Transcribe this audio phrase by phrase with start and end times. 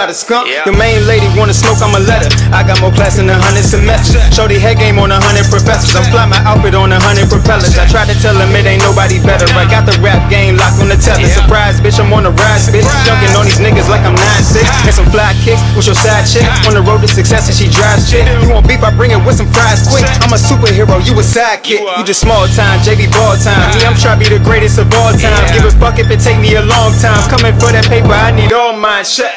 [0.00, 0.48] lot of skunk.
[0.64, 2.32] The main lady wanna smoke, I'm a letter.
[2.56, 4.24] I got more class than a hundred semesters.
[4.32, 5.92] Shorty head game on a hundred professors.
[5.92, 7.76] I'm fly my outfit on a hundred propellers.
[7.76, 9.44] I try to tell them it ain't nobody better.
[9.52, 11.28] I got the rap game locked on the tether.
[11.28, 12.88] Surprise, bitch, I'm on the rise, bitch.
[13.04, 14.64] Dunking on these niggas like I'm 9'6.
[14.88, 16.48] And some fly kicks with your side chick.
[16.64, 18.24] On the road to success and she drives shit.
[18.40, 20.08] You want beef, I bring it with some fries quick.
[20.24, 21.84] I'm a superhero, you a sidekick.
[21.84, 23.68] You just small time, JV ball time.
[23.76, 25.44] Me, I'm trying to be the greatest of all time.
[25.52, 27.20] Give a fuck if it take me a long time.
[27.28, 29.04] Coming for that paper, I need all mine.
[29.04, 29.36] Shut.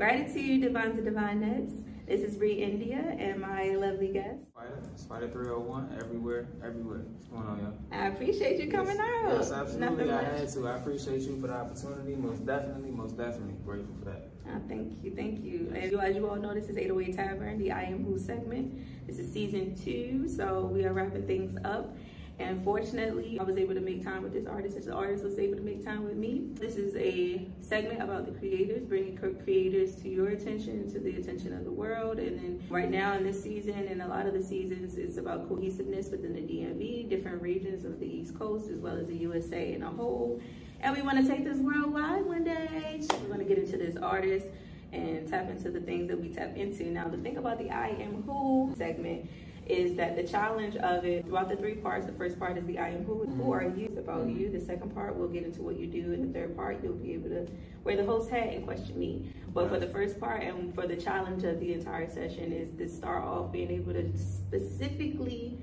[0.00, 1.72] Gratitude, Divine to Divine Nets.
[2.08, 4.38] This is Brei Endia and my lovely guest.
[4.56, 7.00] Spyda, Spyda 301, everywhere, everywhere.
[7.12, 7.74] What's going on, y'all?
[7.92, 9.34] I appreciate you coming out.
[9.34, 10.06] Yes, absolutely.
[10.06, 10.40] Nothing I much.
[10.40, 10.68] had to.
[10.68, 12.14] I appreciate you for the opportunity.
[12.14, 14.30] Most definitely, most definitely grateful for that.
[14.48, 15.70] Uh, thank you, thank you.
[15.74, 19.06] And you- as you all know, this is 808 Tavern, the I Am Who segment.
[19.06, 21.94] This is season two, so we are wrapping things up.
[22.40, 24.74] And fortunately, I was able to make time with this artist.
[24.74, 26.46] This artist was able to make time with me.
[26.54, 31.52] This is a segment about the creators, bringing creators to your attention, to the attention
[31.52, 32.18] of the world.
[32.18, 35.50] And then right now in this season, and a lot of the seasons, it's about
[35.50, 39.74] cohesiveness within the DMV, different regions of the East Coast, as well as the USA
[39.74, 40.40] in a whole.
[40.80, 43.02] And we want to take this worldwide one day.
[43.22, 44.46] We want to get into this artist
[44.92, 46.84] and tap into the things that we tap into.
[46.84, 49.28] Now, the thing about the I Am Who segment
[49.70, 52.78] is that the challenge of it throughout the three parts, the first part is the
[52.78, 54.50] I am who, who are you, it's about you.
[54.50, 56.12] The second part, we'll get into what you do.
[56.12, 57.46] And the third part, you'll be able to
[57.84, 59.32] wear the host hat and question me.
[59.54, 62.88] But for the first part and for the challenge of the entire session is to
[62.88, 65.58] start off being able to specifically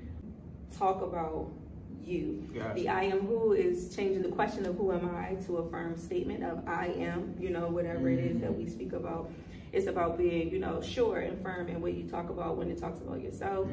[0.77, 1.51] talk about
[2.07, 2.47] you.
[2.53, 2.73] Gotcha.
[2.75, 5.97] The I am who is changing the question of who am I to a firm
[5.97, 8.73] statement of I am, you know, whatever it is that we mm-hmm.
[8.73, 9.29] speak about.
[9.73, 12.79] It's about being, you know, sure and firm in what you talk about when it
[12.79, 13.67] talks about yourself.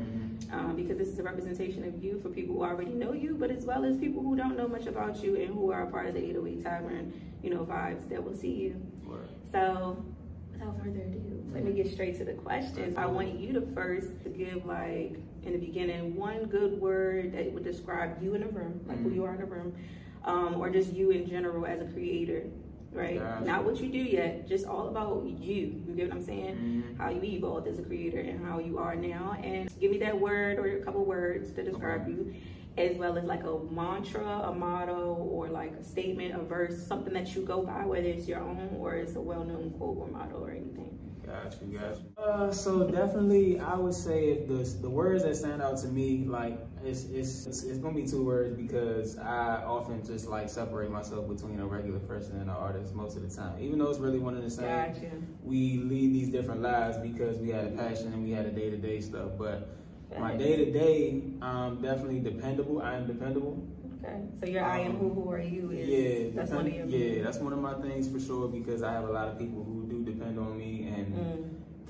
[0.53, 3.51] Um, because this is a representation of you for people who already know you, but
[3.51, 6.07] as well as people who don't know much about you and who are a part
[6.07, 7.13] of the 808 Tavern,
[7.43, 8.83] you know, vibes that will see you.
[9.07, 9.29] Word.
[9.53, 10.05] So,
[10.53, 12.97] without further ado, let me get straight to the questions.
[12.97, 17.65] I want you to first give like in the beginning one good word that would
[17.65, 19.75] describe you in a room, like who you are in a room,
[20.25, 22.45] um, or just you in general as a creator.
[22.95, 25.83] Right, not what you do yet, just all about you.
[25.87, 26.55] You get what I'm saying?
[26.55, 27.03] Mm-hmm.
[27.03, 29.37] How you evolved as a creator and how you are now.
[29.43, 32.35] And give me that word or a couple words to describe you,
[32.79, 37.13] as well as like a mantra, a motto, or like a statement, a verse, something
[37.15, 40.39] that you go by, whether it's your own or it's a well-known quote or motto
[40.39, 40.99] or anything.
[41.27, 42.23] Got you, got you.
[42.23, 46.25] Uh, so definitely, I would say if the the words that stand out to me,
[46.27, 50.91] like it's it's it's, it's gonna be two words because I often just like separate
[50.91, 53.57] myself between a regular person and an artist most of the time.
[53.61, 55.11] Even though it's really one and the same, Gotcha.
[55.43, 58.69] we lead these different lives because we had a passion and we had a day
[58.69, 59.31] to day stuff.
[59.39, 59.69] But
[60.19, 62.83] my day to day, I'm definitely dependable.
[62.83, 63.67] I am dependable.
[64.05, 64.21] Okay.
[64.43, 67.01] So your I am who, who are you is Yeah, that's depend- one of your
[67.01, 69.65] yeah, that's one of my things for sure because I have a lot of people
[69.65, 70.84] who do depend on me and.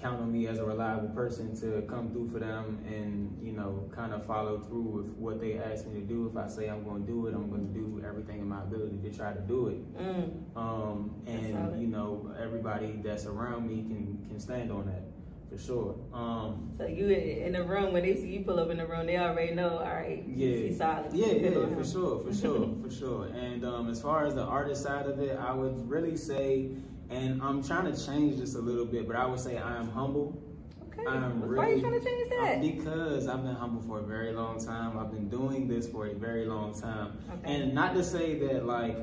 [0.04, 3.88] Count on me as a reliable person to come through for them and you know
[3.96, 6.28] kind of follow through with what they ask me to do.
[6.30, 8.60] If I say I'm going to do it, I'm going to do everything in my
[8.62, 9.98] ability to try to do it.
[9.98, 10.56] Mm.
[10.56, 15.04] Um, and you know everybody that's around me can can stand on that
[15.50, 15.94] for sure.
[16.12, 19.06] Um, So you in the room when they see you pull up in the room,
[19.06, 19.78] they already know.
[19.78, 21.14] All right, Yeah, he's solid.
[21.14, 23.24] yeah, Depend yeah, for sure, for sure, for sure.
[23.28, 26.68] And um, as far as the artist side of it, I would really say,
[27.10, 29.90] and I'm trying to change this a little bit, but I would say I am
[29.90, 30.42] humble.
[30.98, 31.06] Okay.
[31.06, 32.60] I'm Why are you trying to change that?
[32.60, 34.98] Because I've been humble for a very long time.
[34.98, 37.18] I've been doing this for a very long time.
[37.32, 37.54] Okay.
[37.54, 38.96] And not to say that like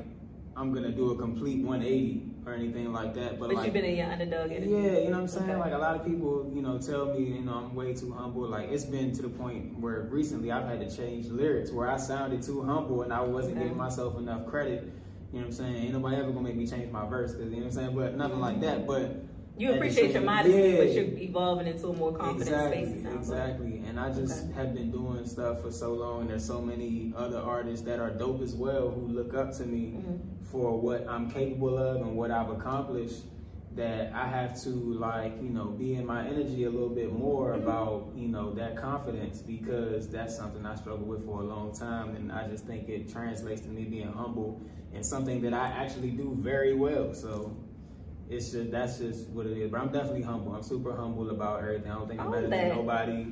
[0.56, 3.84] I'm gonna do a complete 180 or anything like that, but, but like you've been
[3.84, 5.50] in your underdog yeah, you know what I'm saying?
[5.50, 5.60] Okay.
[5.60, 8.48] Like a lot of people, you know, tell me, you know, I'm way too humble.
[8.48, 11.96] Like it's been to the point where recently I've had to change lyrics where I
[11.96, 13.64] sounded too humble and I wasn't Okay.
[13.64, 14.92] giving myself enough credit.
[15.32, 15.76] You know what I'm saying?
[15.76, 17.96] Ain't nobody ever gonna make me change my verse, cause you know what I'm saying?
[17.96, 18.86] But nothing like that.
[18.86, 19.16] But
[19.56, 20.76] You appreciate your modesty, yeah.
[20.76, 23.04] but you're evolving into a more confident exactly, space.
[23.04, 23.14] like.
[23.14, 23.82] exactly.
[23.88, 24.52] And I just Okay.
[24.54, 26.26] have been doing stuff for so long.
[26.28, 29.96] There's so many other artists that are dope as well who look up to me
[29.98, 30.18] Mhm.
[30.42, 33.22] for what I'm capable of and what I've accomplished.
[33.74, 37.52] That I have to like, you know, be in my energy a little bit more
[37.52, 37.62] Mm-hmm.
[37.62, 42.14] about, you know, that confidence because that's something I struggle with for a long time.
[42.16, 44.60] And I just think it translates to me being humble
[44.94, 47.14] and something that I actually do very well.
[47.14, 47.56] So
[48.28, 49.70] it's just, that's just what it is.
[49.70, 50.54] But I'm definitely humble.
[50.54, 51.90] I'm super humble about everything.
[51.90, 53.26] I don't think I'm better than nobody.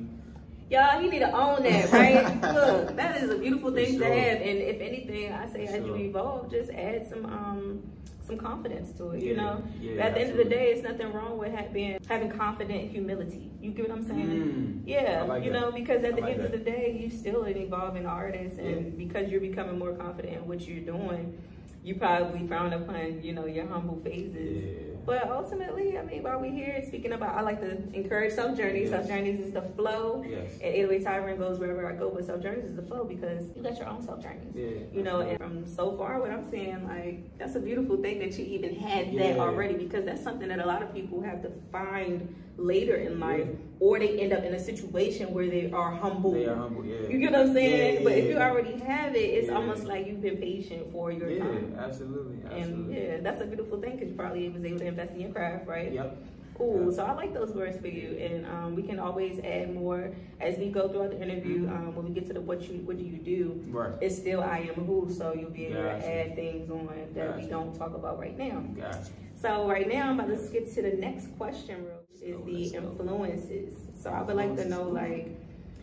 [0.71, 2.41] Y'all, you need to own that, right?
[2.53, 4.37] Look, that is a beautiful thing For to have.
[4.41, 7.83] And if anything, I say For as you evolve, just add some um
[8.25, 9.21] some confidence to it.
[9.21, 11.65] You know, yeah, But at the end of the day, it's nothing wrong with ha-
[11.73, 13.51] being having confident humility.
[13.61, 14.29] You get what I'm saying?
[14.29, 15.59] Mm, Yeah, like you that.
[15.59, 18.57] know, because at I the like end of the day, you still an evolving artist,
[18.57, 21.37] and because you're becoming more confident in what you're doing,
[21.83, 24.90] you probably frown upon, you know, your humble phases.
[25.07, 25.19] Yeah.
[25.19, 28.89] But ultimately, I mean, while we're here speaking about, I like to encourage self journeys.
[28.89, 28.91] Yes.
[28.91, 30.23] Self journeys is the flow.
[30.27, 30.53] Yes.
[30.53, 33.63] And 808 Tavern goes wherever I go, but self journeys is the flow because you
[33.63, 34.53] got your own self journeys.
[34.55, 34.85] Yeah.
[34.93, 38.37] You know, and from so far, what I'm saying, like, that's a beautiful thing that
[38.37, 41.51] you even had that already because that's something that a lot of people have to
[41.71, 43.55] find later in life, Yeah.
[43.79, 46.33] or they end up in a situation where they are humble.
[46.33, 47.07] They are humble, yeah.
[47.09, 47.95] You get what I'm saying?
[47.95, 51.29] Yeah, but if you already have it, it's almost like you've been patient for your
[51.29, 51.37] time.
[51.39, 51.75] Yeah, time.
[51.79, 52.37] absolutely.
[52.51, 55.31] And yeah, that's a beautiful thing because you probably was able to invest in your
[55.31, 55.91] craft, right?
[55.91, 56.17] Yep.
[56.57, 56.91] Cool.
[56.91, 60.57] So I like those words for you, and um, we can always add more as
[60.59, 61.67] we go throughout the interview.
[61.67, 63.75] Um, when we get to the what you what do you do, Mm-hmm.
[63.75, 63.91] Right.
[64.01, 66.01] it's still I am who, so you'll be able Gotcha.
[66.01, 68.59] to add things on that we don't talk about right now.
[68.75, 69.09] Gotcha.
[69.41, 72.75] So right now, I'm about to skip to the next question, which is Oh, the
[72.75, 73.73] influences.
[73.99, 75.29] So I would like to know, like,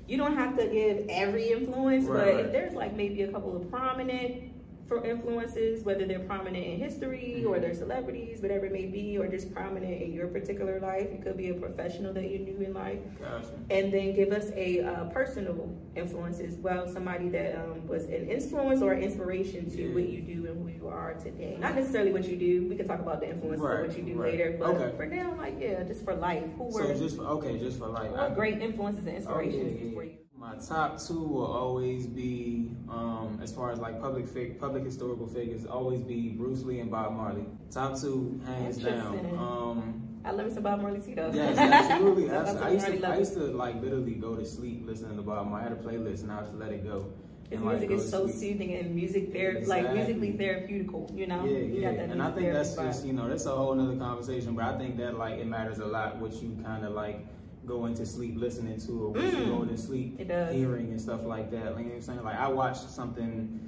[0.06, 2.44] you don't have to give every influence, Right, but right.
[2.46, 4.47] if there's like maybe a couple of prominent
[4.88, 9.28] for influences, whether they're prominent in history or they're celebrities, whatever it may be, or
[9.28, 12.72] just prominent in your particular life, it could be a professional that you knew in
[12.72, 13.52] life, Gotcha.
[13.70, 18.28] and then give us a uh, personal influence as well, somebody that um, was an
[18.30, 19.94] influence or inspiration to Yeah.
[19.94, 21.58] what you do and who you are today.
[21.60, 22.66] Not necessarily what you do.
[22.66, 24.32] We can talk about the influences Right, of what you do right.
[24.32, 24.96] later, but Okay.
[24.96, 27.88] for now, like yeah, just for life, who were So just for, okay, just for
[27.88, 30.12] like what great influences and Oh, yeah, inspirations yeah, for you?
[30.48, 35.26] My top two will always be, um, as far as like public fig- public historical
[35.26, 37.44] figures, always be Bruce Lee and Bob Marley.
[37.70, 39.18] Top two, hands down.
[39.36, 41.30] Um, I love me some Bob Marley too, though.
[41.34, 42.30] yes, absolutely.
[42.30, 42.66] Absolutely.
[42.66, 45.66] I used to, I used to like literally go to sleep listening to Bob Marley.
[45.66, 47.12] I had a playlist and I just let it go.
[47.50, 51.26] His and, like, music go is so soothing and music ther- like musically therapeutical, you
[51.26, 51.44] know?
[51.44, 54.54] Yeah, yeah, and I think that's therapy just you know that's a whole nother conversation.
[54.54, 57.26] But I think that like it matters a lot what you kind of like
[57.68, 59.48] go into sleep listening to or Mm.
[59.58, 61.74] go to sleep hearing and stuff like that.
[61.76, 62.24] Like, you know what I'm saying?
[62.24, 63.60] Like I watched something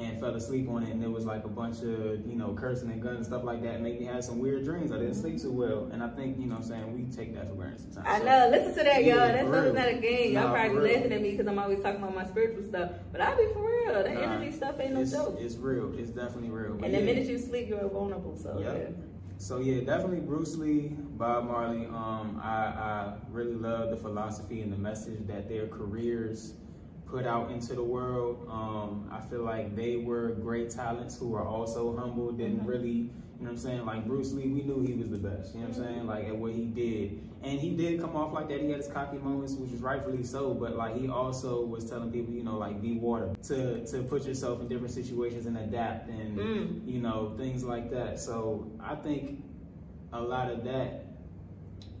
[0.00, 2.88] and fell asleep on it, and there was like a bunch of you know cursing
[2.92, 3.74] and guns and stuff like that.
[3.76, 4.92] It made me have some weird dreams.
[4.92, 7.34] I didn't sleep too well, and I think you know what I'm saying we take
[7.34, 8.06] that for granted sometimes.
[8.06, 8.48] I So, know.
[8.50, 9.16] Listen to that, y'all.
[9.16, 9.74] Yeah, That for stuff is real.
[9.82, 10.32] not a game.
[10.34, 12.90] Y'all Nah, probably laughing at me because I'm always talking about my spiritual stuff.
[13.10, 13.94] But I'll be for real.
[14.04, 15.36] That Nah, energy stuff ain't no it's, joke.
[15.40, 15.92] It's real.
[15.98, 16.74] It's definitely real.
[16.74, 18.36] But And the minute you sleep, you're vulnerable.
[18.36, 18.76] So Yep.
[18.78, 19.07] yeah.
[19.38, 21.86] So yeah, definitely Bruce Lee, Bob Marley.
[21.86, 26.54] Um, I, I really love the philosophy and the message that their careers
[27.06, 28.48] put out into the world.
[28.50, 32.32] Um, I feel like they were great talents who were also humble.
[32.32, 33.86] Didn't really, you know what I'm saying?
[33.86, 35.54] Like Bruce Lee, we knew he was the best.
[35.54, 36.06] You know what I'm saying?
[36.08, 38.60] Like at what he did, and he did come off like that.
[38.60, 40.54] He had his cocky moments, which is rightfully so.
[40.54, 44.24] But like he also was telling people, you know, like be water to to put
[44.24, 46.86] yourself in different situations and adapt and Mm.
[46.88, 48.18] you know things like that.
[48.18, 49.44] So I think
[50.12, 51.04] a lot of that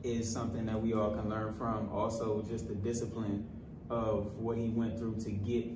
[0.02, 1.88] is something that we all can learn from.
[1.92, 3.46] Also, just the discipline
[3.90, 5.66] of what he went through to get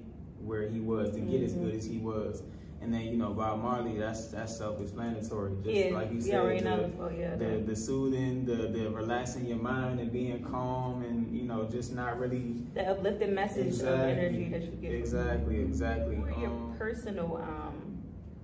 [0.45, 1.65] where he was, to get as Mhm.
[1.67, 2.43] good as he was.
[2.83, 5.53] And then you know Bob Marley, that's that's self-explanatory.
[5.63, 6.93] Just Yeah, like you said, already the, know.
[7.01, 11.45] Oh, yeah, the, the soothing, the the relaxing your mind and being calm, and you
[11.45, 14.93] know just not really The uplifting message of energy that you get.
[14.93, 16.17] Exactly, exactly.
[16.17, 18.03] Who are your Um, personal, um,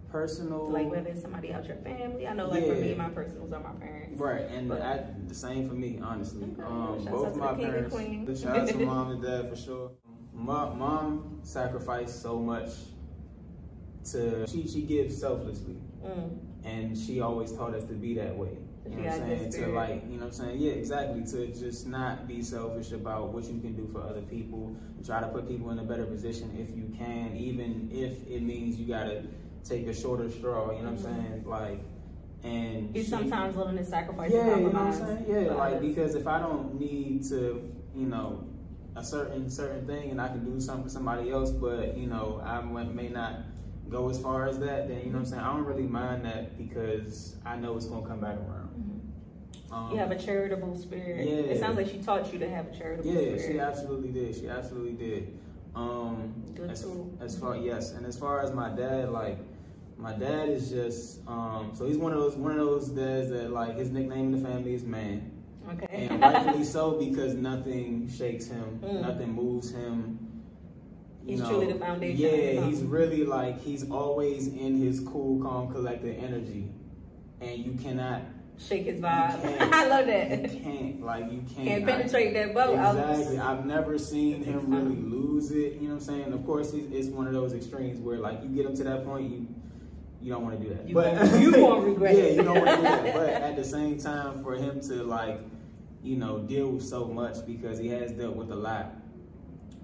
[0.09, 2.28] personal, like whether it's somebody out your family?
[2.28, 4.21] I know, like for me, my personals are my parents.
[4.21, 6.45] Right, and But- I, the same for me, honestly.
[6.52, 9.50] Okay, Um, both my the king and parents, the shout out to mom and dad
[9.50, 9.90] for sure.
[10.33, 12.71] Mom, mom sacrificed so much
[14.12, 16.38] to she she gives selflessly, Mm.
[16.65, 18.57] and she always taught us to be that way.
[18.88, 19.53] You know what I'm saying?
[19.53, 20.61] To like, you know what I'm saying?
[20.61, 21.23] Yeah, exactly.
[21.33, 24.75] To just not be selfish about what you can do for other people.
[25.05, 28.79] Try to put people in a better position if you can, even if it means
[28.81, 29.25] you gotta
[29.65, 30.71] take a shorter straw.
[30.71, 31.31] You know what I'm Mhm.
[31.31, 31.45] saying?
[31.47, 31.81] Like,
[32.45, 35.25] and You she- sometimes willing to sacrifice yeah, you know what I'm saying?
[35.29, 37.62] Yeah, like because if I don't need to,
[37.95, 38.45] you know,
[38.97, 42.41] a certain certain thing, and I can do something for somebody else, but you know,
[42.45, 43.41] I may not
[43.90, 45.42] go as far as that, then you know what I'm saying.
[45.42, 48.68] I don't really mind that because I know it's gonna come back around.
[49.71, 51.26] Um, You have a charitable spirit.
[51.28, 51.35] Yeah.
[51.52, 53.52] It sounds like she taught you to have a charitable yeah, spirit.
[53.52, 54.35] she absolutely did.
[54.35, 55.38] She absolutely did.
[55.75, 57.11] Um, Good as, tool.
[57.21, 59.38] as far yes, and as far as my dad, like
[59.99, 63.50] My dad is just um, so he's one of those one of those dads that
[63.50, 65.30] like his nickname in the family is man.
[65.73, 66.07] Okay.
[66.09, 69.02] And rightfully so because nothing shakes him, Mm.
[69.02, 70.18] nothing moves him.
[71.29, 71.49] He's know.
[71.51, 72.19] truly the foundation.
[72.25, 76.71] Yeah, he's really like he's always in his cool, calm, collected energy,
[77.43, 78.23] and you cannot,
[78.59, 79.39] Shake his vibe.
[79.73, 80.53] I love that.
[80.53, 82.79] you can't like you can't, Can't I- penetrate that bubble.
[82.79, 83.39] I Exactly.
[83.39, 85.75] I've never seen him really lose it.
[85.75, 86.33] You know what I'm saying?
[86.33, 89.05] Of course, he's, it's one of those extremes where like you get him to that
[89.05, 89.47] point, you
[90.21, 90.89] you don't want to do that.
[90.89, 93.15] You gon- you won't regret yeah, you don't want to do that.
[93.15, 95.41] But at the same time, for him to like,
[96.03, 98.93] you know, deal with so much because he has dealt with a lot,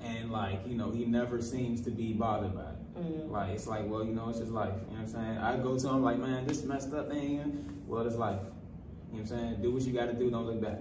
[0.05, 2.99] and like you know, he never seems to be bothered by it.
[2.99, 3.31] Mm.
[3.31, 4.73] Like it's like, well, you know, it's just life.
[4.91, 5.39] You know what I'm saying?
[5.39, 7.83] I go to him like, man, this messed up thing.
[7.87, 8.41] Well, it's life.
[9.13, 9.63] You know what I'm saying?
[9.63, 10.31] Do what you got to do.
[10.31, 10.79] Don't look back.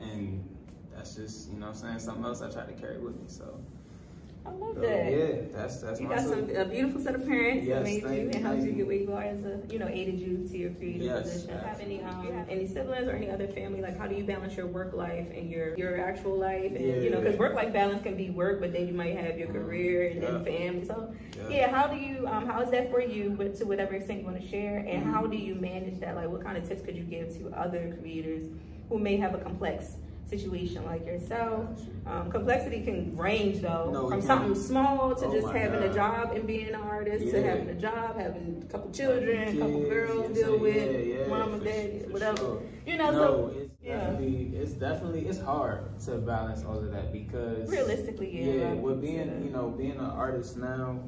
[0.00, 0.48] And
[0.94, 1.98] that's just, you know what I'm saying?
[1.98, 3.24] Something else I try to carry with me.
[3.26, 3.60] So,
[4.46, 5.10] I love so, that.
[5.10, 8.20] yeah, that's that's You got some a beautiful set of parents Yes, that made thank
[8.20, 10.58] you and helped you get where you are as a you know aided you to
[10.58, 11.58] your creative Yes, position.
[11.64, 12.54] Have any um absolutely.
[12.54, 13.80] any siblings or any other family?
[13.80, 16.72] Like how do you balance your work life and your your actual life?
[16.74, 19.38] And you know because work life balance can be work, but then you might have
[19.38, 20.84] your career and then family.
[20.84, 21.48] So Yeah.
[21.48, 23.30] yeah, how do you um how is that for you?
[23.30, 25.12] But to whatever extent you want to share, and Mhm.
[25.12, 26.16] how do you manage that?
[26.16, 28.44] Like what kind of tips could you give to other creators
[28.90, 29.96] who may have a complex
[30.26, 31.68] situation like yourself?
[32.06, 36.32] Um, complexity can range though, No, from something small to Oh just having a job
[36.32, 40.26] and being an artist to having a job, having a couple children, a couple girls
[40.28, 42.36] yes, deal with, yeah, yeah, mama, for daddy, su- whatever.
[42.38, 42.62] sure.
[42.86, 43.98] You know, no, so it's yeah.
[43.98, 48.52] definitely, it's definitely, it's hard to balance all of that because realistically, yeah.
[48.52, 50.98] yeah, with being, you know, being an artist now,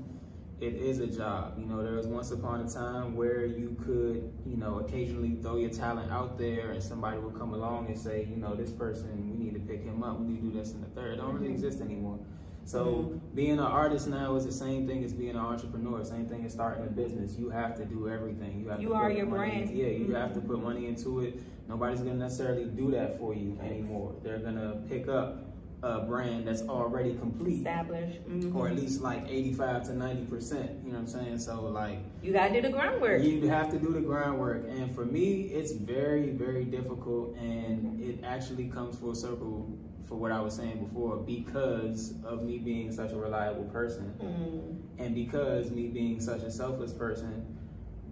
[0.60, 1.54] it is a job.
[1.58, 5.56] You know, there was once upon a time where you could, you know, occasionally throw
[5.56, 9.30] your talent out there and somebody would come along and say, you know, this person,
[9.30, 11.14] we need to pick him up, we need to do this and the third.
[11.14, 11.54] It don't really Mhm.
[11.54, 12.18] exist anymore.
[12.64, 13.20] So Mhm.
[13.34, 16.52] being an artist now is the same thing as being an entrepreneur, same thing as
[16.52, 17.38] starting a business.
[17.38, 18.58] You have to do everything.
[18.60, 19.70] You have You to are put your brand.
[19.70, 20.14] yeah, you Mhm.
[20.14, 21.38] have to put money into it.
[21.68, 24.14] Nobody's gonna necessarily do that for you anymore.
[24.22, 25.45] They're gonna pick up
[25.82, 28.26] a brand that's already complete established.
[28.28, 28.54] mhm.
[28.54, 31.98] or at least like 85 to 90 percent you know what i'm saying so like
[32.22, 33.22] you gotta do the groundwork.
[33.22, 38.18] you have to do the groundwork and for me it's very very difficult and it
[38.24, 39.70] actually comes full circle
[40.08, 44.76] for what i was saying before because of me being such a reliable person Mm.
[44.98, 47.44] and because me being such a selfless person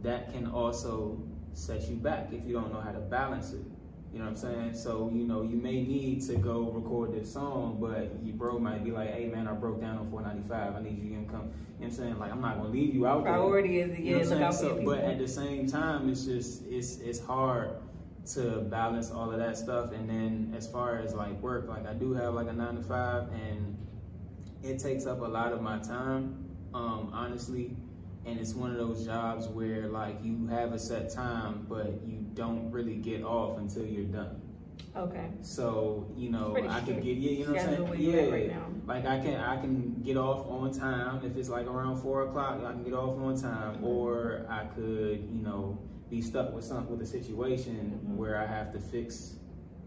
[0.03, 1.19] that can also
[1.55, 3.63] set you back if you don't know how to balance it
[4.15, 4.75] you know what I'm saying?
[4.75, 8.85] So, you know, you may need to go record this song, but your bro might
[8.85, 10.77] be like, hey man, I broke down on 495.
[10.77, 11.41] I need you to come.
[11.41, 12.19] You know what I'm saying?
[12.21, 13.33] Like, I'm not gonna leave you out there.
[13.33, 14.77] Priority is You know what I'm saying?
[14.77, 17.71] So, but at the same time, it's just it's it's hard
[18.35, 19.91] to balance all of that stuff.
[19.91, 22.83] And then as far as like work, like I do have like a nine to
[22.83, 23.77] five, and
[24.63, 27.77] it takes up a lot of my time, um, honestly.
[28.27, 32.25] And it's one of those jobs where like you have a set time, but you
[32.35, 34.41] don't really get off until you're done.
[34.97, 35.29] Okay.
[35.43, 38.01] So you know, I can get yeah, you know what I'm saying?
[38.01, 38.67] Yeah, right now.
[38.87, 42.61] like I can I can get off on time if it's like around four o'clock.
[42.65, 43.85] I can get off on time, Mm-hmm.
[43.87, 45.79] or I could you know
[46.09, 48.17] be stuck with something with a situation Mhm.
[48.17, 49.35] where I have to fix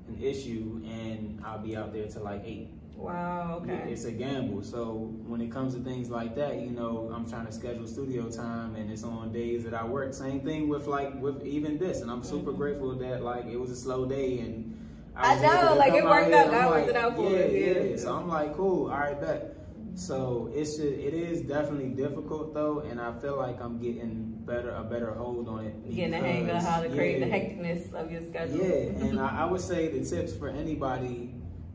[0.07, 2.69] an issue and I'll be out there till like eight.
[2.97, 3.61] Wow.
[3.61, 3.91] Okay.
[3.91, 4.63] It's a gamble.
[4.63, 8.29] So when it comes to things like that, you know, I'm trying to schedule studio
[8.29, 10.13] time and it's on days that I work.
[10.13, 12.57] Same thing with like with even this, and I'm super Mhm.
[12.57, 14.73] grateful that like it was a slow day and
[15.15, 16.51] I was know, like, it worked out.
[16.51, 17.83] God worked it out for yeah, us, yeah.
[17.83, 17.97] Yeah.
[17.97, 19.55] So I'm like, cool, all right, bet.
[19.95, 24.69] So it's just, it is definitely difficult though, and I feel like I'm getting better
[24.69, 25.95] a better hold on it.
[25.95, 28.57] Getting the hang of how to create the hecticness of your schedule.
[28.57, 31.33] Yeah, and I, I would say the tips for anybody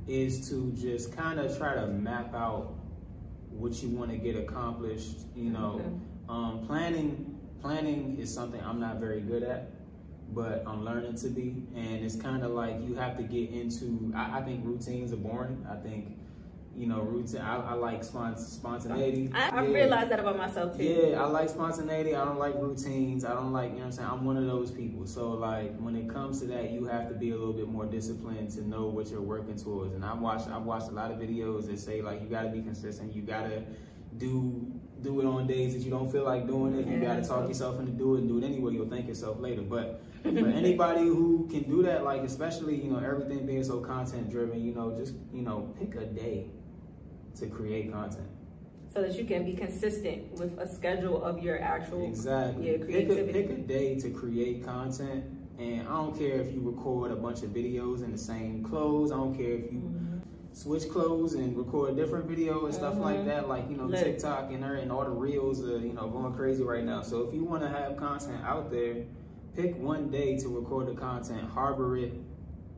[0.09, 2.75] is to just kind of try to map out
[3.51, 5.19] what you want to get accomplished.
[5.35, 5.89] You know, Okay.
[6.29, 9.71] um, planning planning is something I'm not very good at,
[10.35, 11.63] but I'm learning to be.
[11.77, 14.13] And it's kind of like you have to get into.
[14.17, 15.65] I, I think routines are boring.
[15.71, 16.19] I think.
[16.75, 17.43] You know, routine.
[17.43, 19.31] I, I like spont- spontaneity.
[19.35, 19.75] I, I Yeah.
[19.75, 20.85] realized that about myself too.
[20.85, 22.17] Yeah, I like spontaneity.
[22.17, 23.27] I don't like routines.
[23.27, 24.09] I don't like, you know what I'm saying?
[24.11, 25.07] I'm one of those people.
[25.07, 27.85] So, like, when it comes to that, you have to be a little bit more
[27.85, 29.93] disciplined to know what you're working towards.
[29.95, 32.49] And I've watched, I've watched a lot of videos that say, like, you got to
[32.49, 33.15] be consistent.
[33.15, 33.63] You got to
[34.17, 34.65] do
[35.03, 36.87] do it on days that you don't feel like doing it.
[36.87, 37.17] You Yeah.
[37.17, 38.73] got to talk yourself into do it and do it anyway.
[38.73, 39.63] You'll thank yourself later.
[39.63, 44.31] But for anybody who can do that, like, especially, you know, everything being so content
[44.31, 46.47] driven, you know, just, you know, pick a day
[47.37, 48.27] to create content.
[48.93, 52.73] So that you can be consistent with a schedule of your actual Exactly.
[52.73, 55.25] yeah, pick, a, pick a day to create content.
[55.59, 59.13] And I don't care if you record a bunch of videos in the same clothes.
[59.13, 60.21] I don't care if you Mhm.
[60.53, 63.49] switch clothes and record a different video and stuff like that.
[63.49, 64.05] Like you know, Lit.
[64.05, 67.01] TikTok and her and all the reels are you know going crazy right now.
[67.01, 68.97] So if you want to have content out there,
[69.55, 72.13] pick one day to record the content, harbor it,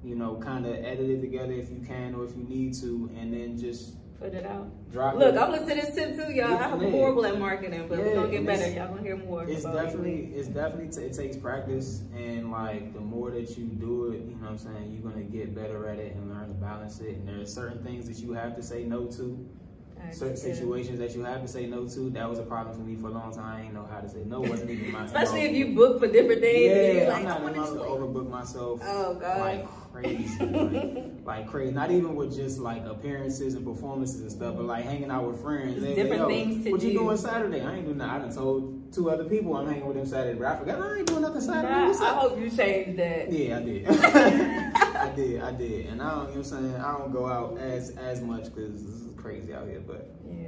[0.05, 3.11] you know, kind of edit it together if you can or if you need to,
[3.17, 3.95] and then just
[4.25, 4.91] Put it out.
[4.91, 5.39] drop Look, it.
[5.39, 6.57] I'm listening to this tip too, y'all.
[6.57, 6.91] I'm Yeah.
[6.91, 8.71] horrible at marketing, but we're gonna get better.
[8.71, 9.45] Y'all gonna hear more.
[9.45, 9.73] It's it.
[9.73, 14.37] definitely, it's definitely, it takes practice, and like the more that you do it, you
[14.37, 17.17] know what I'm saying, you're gonna get better at it and learn to balance it.
[17.17, 19.47] And there are certain things that you have to say no to,
[19.99, 20.55] Alright, certain yeah.
[20.55, 22.09] situations that you have to say no to.
[22.09, 23.57] That was a problem for me for a long time.
[23.57, 24.41] I didn't know how to say no.
[24.41, 26.97] Wasn't even my Especially if you book for different days.
[26.97, 28.81] Yeah, like, I'm not I love to overbook myself.
[28.83, 29.41] Oh god.
[29.41, 31.73] Like crazy, like, like crazy.
[31.73, 35.41] Not even with just like appearances and performances and stuff, but like hanging out with
[35.41, 35.75] friends.
[35.75, 36.71] Just They- different yo, things to do.
[36.73, 36.99] What you do.
[36.99, 37.61] doing Saturday?
[37.61, 38.13] I ain't doing nothing.
[38.15, 40.99] I done told two other people I'm hanging with them Saturday, but I forgot I
[40.99, 41.73] ain't doing nothing Saturday.
[41.73, 42.19] Nah, What's I up?
[42.19, 43.33] hope you change that.
[43.33, 43.87] Yeah, I did.
[43.89, 46.19] I did, I did, and I don't.
[46.21, 46.75] You know what I'm saying?
[46.77, 50.47] I don't go out as as much because this is crazy out here, but Yeah.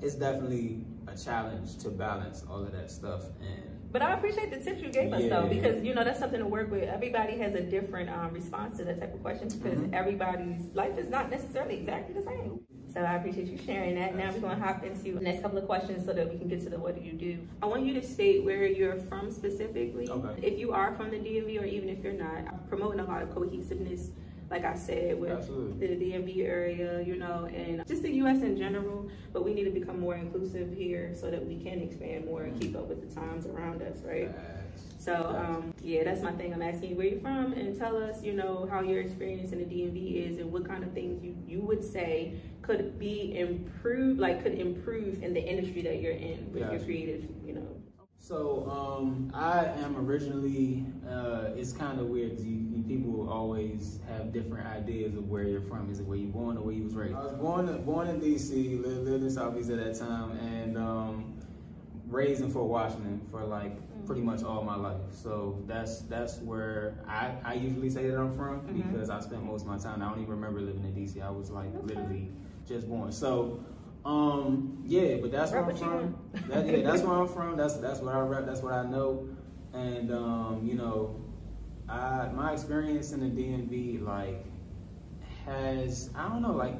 [0.00, 3.70] it's definitely a challenge to balance all of that stuff and.
[3.94, 6.46] But I appreciate the tips you gave us though, because you know that's something to
[6.46, 6.82] work with.
[6.82, 9.94] Everybody has a different um, response to that type of question because Mhm.
[9.94, 12.58] everybody's life is not necessarily exactly the same.
[12.92, 14.16] So I appreciate you sharing that.
[14.16, 16.60] Now we're gonna hop into the next couple of questions so that we can get
[16.64, 17.38] to the what do you do.
[17.62, 20.08] I want you to state where you're from specifically.
[20.10, 20.44] Okay.
[20.44, 23.22] If you are from the DMV or even if you're not, I'm promoting a lot
[23.22, 24.10] of cohesiveness,
[24.50, 25.86] like I said, with Absolutely.
[25.86, 28.42] the DMV area, you know, and just the U.S.
[28.42, 29.08] in general.
[29.32, 32.60] But we need to become more inclusive here so that we can expand more and
[32.60, 34.30] keep up with the times around us, right?
[34.98, 36.54] So, um, yeah, that's my thing.
[36.54, 39.58] I'm asking you where you're from and tell us, you know, how your experience in
[39.58, 44.18] the DMV is and what kind of things you, you would say could be improved,
[44.18, 47.73] like could improve in the industry that you're in with your creative, you know.
[48.24, 50.86] So um, I am originally.
[51.06, 55.42] Uh, it's kind of weird because you, you, people always have different ideas of where
[55.44, 55.90] you're from.
[55.90, 57.16] Is it where you're born or where you was raised?
[57.16, 58.76] I was born born in D.C.
[58.76, 61.34] Lived, lived in Southeast at that time, and um,
[62.06, 65.02] raised in Fort Washington for like pretty much all my life.
[65.10, 68.90] So that's that's where I, I usually say that I'm from Mhm.
[68.90, 70.00] because I spent most of my time.
[70.00, 71.20] I don't even remember living in D.C.
[71.20, 72.30] I was like literally
[72.66, 73.12] just born.
[73.12, 73.60] So.
[74.04, 76.16] Um, yeah, but that's where I'm from.
[76.48, 77.56] That, yeah, that's where I'm from.
[77.56, 78.46] That's that's what I rep.
[78.46, 79.28] That's what I know.
[79.72, 81.20] And um, you know,
[81.88, 84.44] I my experience in the DMV like
[85.46, 86.76] has I don't know like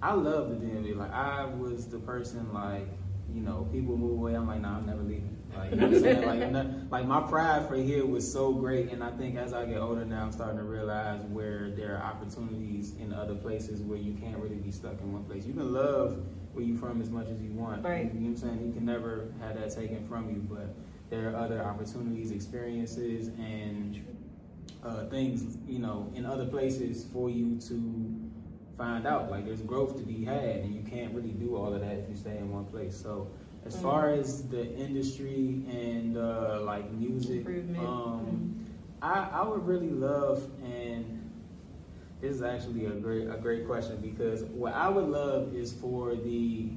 [0.00, 0.96] I love the DMV.
[0.96, 2.88] Like I was the person like
[3.34, 4.34] you know people move away.
[4.34, 5.36] I'm like nah, I'm never leaving.
[5.56, 6.26] Like you know what I'm saying?
[6.26, 9.64] Like not, like my pride for here was so great, and I think as I
[9.66, 13.98] get older now, I'm starting to realize where there are opportunities in other places where
[13.98, 15.46] you can't really be stuck in one place.
[15.46, 17.84] You can love where you from as much as you want.
[17.84, 18.12] Right.
[18.12, 18.66] You know what I'm saying?
[18.66, 20.74] You can never have that taken from you, but
[21.10, 24.04] there are other opportunities, experiences, and
[24.84, 28.14] uh, things, you know, in other places for you to
[28.78, 29.30] find out.
[29.30, 32.08] Like there's growth to be had, and you can't really do all of that if
[32.08, 32.96] you stay in one place.
[32.96, 33.28] So,
[33.66, 33.82] as Mm.
[33.82, 37.46] far as the industry and uh, like music,
[37.78, 38.56] um,
[39.02, 41.29] I, I would really love and
[42.20, 46.14] this is actually a great a great question because what I would love is for
[46.14, 46.70] the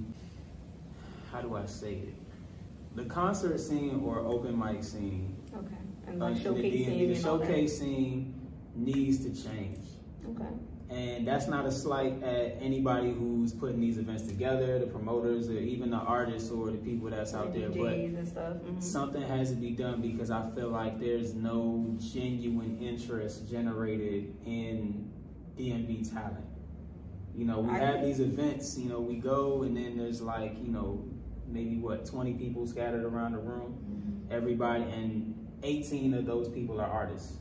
[1.31, 2.13] how do I say it
[2.95, 5.75] the concert scene or open mic scene Okay.
[6.07, 7.21] And uh, like the showcasing DMV, the and that.
[7.21, 8.33] showcase scene
[8.75, 9.77] needs to change
[10.29, 10.49] Okay.
[10.89, 15.53] and that's not a slight at anybody who's putting these events together the promoters or
[15.59, 18.53] even the artists or the people that's out The there but DJs and stuff.
[18.57, 18.81] mhm.
[18.81, 25.09] something has to be done because I feel like there's no genuine interest generated in
[25.57, 26.45] DMV talent.
[27.35, 30.57] You know, we I have these events, you know, we go and then there's like,
[30.61, 31.03] you know,
[31.47, 33.73] maybe what, 20 people scattered around the room.
[33.73, 34.33] Mm-hmm.
[34.33, 37.37] Everybody, and 18 of those people are artists.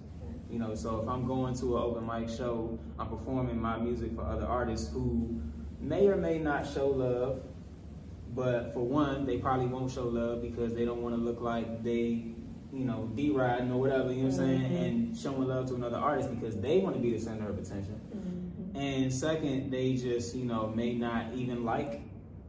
[0.50, 4.14] You know, so if I'm going to an open mic show, I'm performing my music
[4.14, 5.40] for other artists who
[5.80, 7.42] may or may not show love,
[8.34, 11.82] but for one, they probably won't show love because they don't want to look like
[11.82, 12.34] they,
[12.72, 14.82] you know, D-riding or whatever, you know what I'm saying, Mhm.
[14.88, 18.00] and showing love to another artist because they want to be the center of attention.
[18.74, 18.80] Mhm.
[18.80, 22.00] And second, they just, you know, may not even like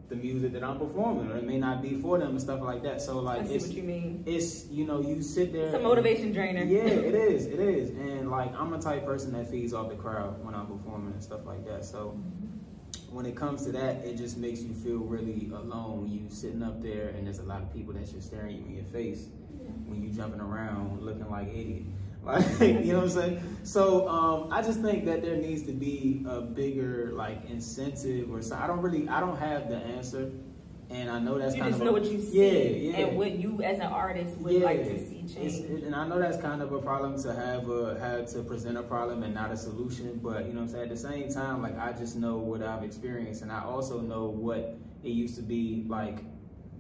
[0.08, 2.84] the music that I'm performing or it may not be for them and stuff like
[2.84, 3.02] that.
[3.02, 4.24] So like it's what you mean.
[4.26, 6.64] it's you know, you sit there It's a and- motivation drainer.
[6.64, 7.48] yeah, it is.
[7.48, 7.90] It is.
[7.90, 11.24] And like I'm a type person that feeds off the crowd when I'm performing and
[11.24, 11.84] stuff like that.
[11.84, 12.16] So
[13.12, 16.62] when it comes to that, it just makes you feel really alone when you sitting
[16.64, 19.30] up there and there's a lot of people that's just staring you in your face
[19.94, 21.84] when you jumping around looking like idiot.
[22.24, 23.58] Like you know what I'm saying?
[23.64, 28.42] So um, I just think that there needs to be a bigger like incentive or
[28.42, 28.64] something.
[28.64, 30.32] I don't really I don't have the answer
[30.90, 33.06] and I know that's You kind just of know a, what you see Yeah, yeah.
[33.08, 35.54] and what you as an artist would yeah, like to see change.
[35.70, 38.78] it- and I know that's kind of a problem to have a have to present
[38.78, 40.20] a problem and not a solution.
[40.24, 42.64] But you know, what I'm saying at the same time, like I just know what
[42.64, 46.20] I've experienced, and I also know what it used to be like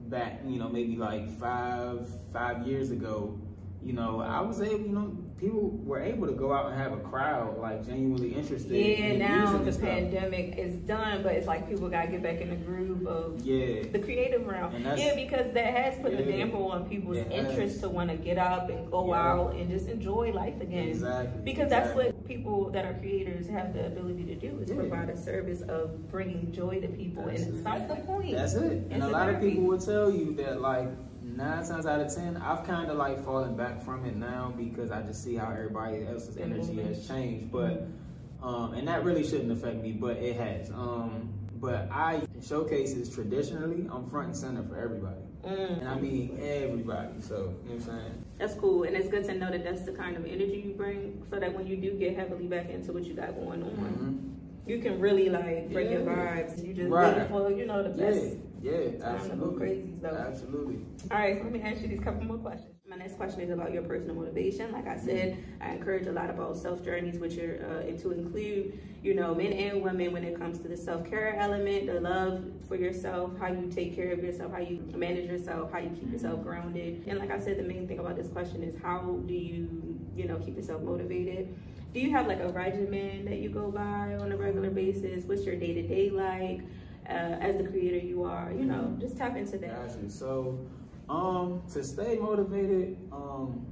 [0.10, 3.40] back, you know, maybe like five five years ago.
[3.86, 6.94] You know, I was able, you know, people were able to go out and have
[6.94, 8.72] a crowd like genuinely interested.
[8.72, 12.50] Yeah, in now the pandemic is done, but it's like people gotta get back in
[12.50, 14.74] the groove of Yeah, the creative realm.
[14.82, 16.38] Yeah, because that has put a Yeah.
[16.38, 19.32] damper on people's interest to want to get up and go Yeah.
[19.34, 20.88] out and just enjoy life again.
[20.88, 21.42] exactly.
[21.44, 24.76] Because that's what people that are creators have the ability to do is Yeah.
[24.78, 27.64] provide a service of bringing joy to people, That's and it.
[27.66, 28.32] that's the point.
[28.32, 28.62] That's it.
[28.62, 30.88] And It's a a lot of people will tell you that like
[31.36, 34.92] nine times out of ten, I've kind of like fallen back from it now because
[34.92, 37.52] I just see how everybody else's energy has changed.
[37.52, 37.88] But
[38.42, 40.70] um, and that really shouldn't affect me, but it has.
[40.72, 45.80] Um, but I showcases traditionally, I'm front and center for everybody, Mm.
[45.80, 47.22] and I mean everybody.
[47.22, 48.24] So you know what I'm saying?
[48.38, 51.24] That's cool, and it's good to know that that's the kind of energy you bring,
[51.30, 54.70] so that when you do get heavily back into what you got going on, Mhm.
[54.70, 56.44] you can really like bring your Yeah.
[56.44, 56.66] vibes.
[56.66, 57.28] You just Right.
[57.30, 58.24] for you know the best.
[58.26, 58.34] yeah,
[58.64, 60.08] Time to go absolutely, crazy, so.
[60.08, 60.80] absolutely.
[61.12, 62.70] All right, so let me ask you these couple more questions.
[62.88, 64.72] My next question is about your personal motivation.
[64.72, 68.12] Like I said, I encourage a lot about self journeys, which are uh, and to
[68.12, 72.00] include, you know, men and women when it comes to the self care element, the
[72.00, 75.90] love for yourself, how you take care of yourself, how you manage yourself, how you
[75.90, 77.04] keep yourself grounded.
[77.08, 80.26] And like I said, the main thing about this question is how do you, you
[80.26, 81.54] know, keep yourself motivated?
[81.94, 85.26] Do you have like a regimen that you go by on a regular basis?
[85.26, 86.62] What's your day to day like?
[87.08, 89.88] Uh, as the creator you are, you know, just tap into that.
[89.88, 90.10] Gotcha.
[90.10, 90.58] So,
[91.10, 93.66] um, to stay motivated, um,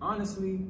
[0.00, 0.66] honestly,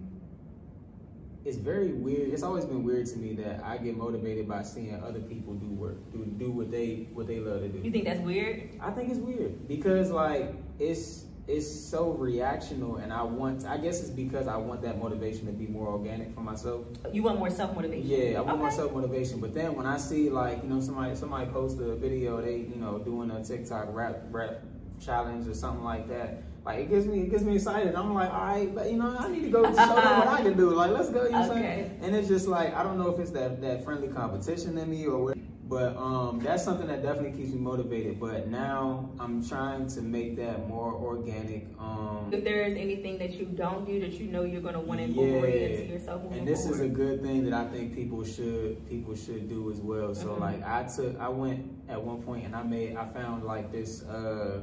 [1.44, 2.32] it's very weird.
[2.32, 5.66] It's always been weird to me that I get motivated by seeing other people do
[5.66, 7.80] work, do do what they what they love to do.
[7.80, 8.70] You think that's weird?
[8.80, 13.66] I think it's weird because like it's it's so reactional, and I want.
[13.66, 16.86] I guess it's because I want that motivation to be more organic for myself.
[17.12, 18.06] You want more self motivation?
[18.06, 19.40] Yeah, I want more self motivation.
[19.40, 22.76] But then when I see like you know somebody somebody post a video they you
[22.76, 24.62] know doing a TikTok rap rap
[25.00, 26.42] challenge or something like that.
[26.64, 27.94] Like it gets me it gets me excited.
[27.94, 30.40] I'm like, all right, but, you know, I need to go show them what I
[30.42, 30.70] can do.
[30.70, 31.24] Like, let's go.
[31.24, 31.88] You know what I'm Okay.
[31.90, 31.98] saying?
[32.02, 35.06] And it's just like I don't know if it's that that friendly competition in me
[35.06, 35.36] or what.
[35.66, 38.20] But um, that's something that definitely keeps me motivated.
[38.20, 41.66] But now I'm trying to make that more organic.
[41.78, 44.80] Um, If there is anything that you don't do that you know you're going to
[44.80, 48.24] want to incorporate into yourself and this is a good thing that I think people
[48.24, 50.14] should people should do as well.
[50.14, 50.40] So Mhm.
[50.40, 54.02] like I took I went at one point and I made I found like this
[54.04, 54.60] uh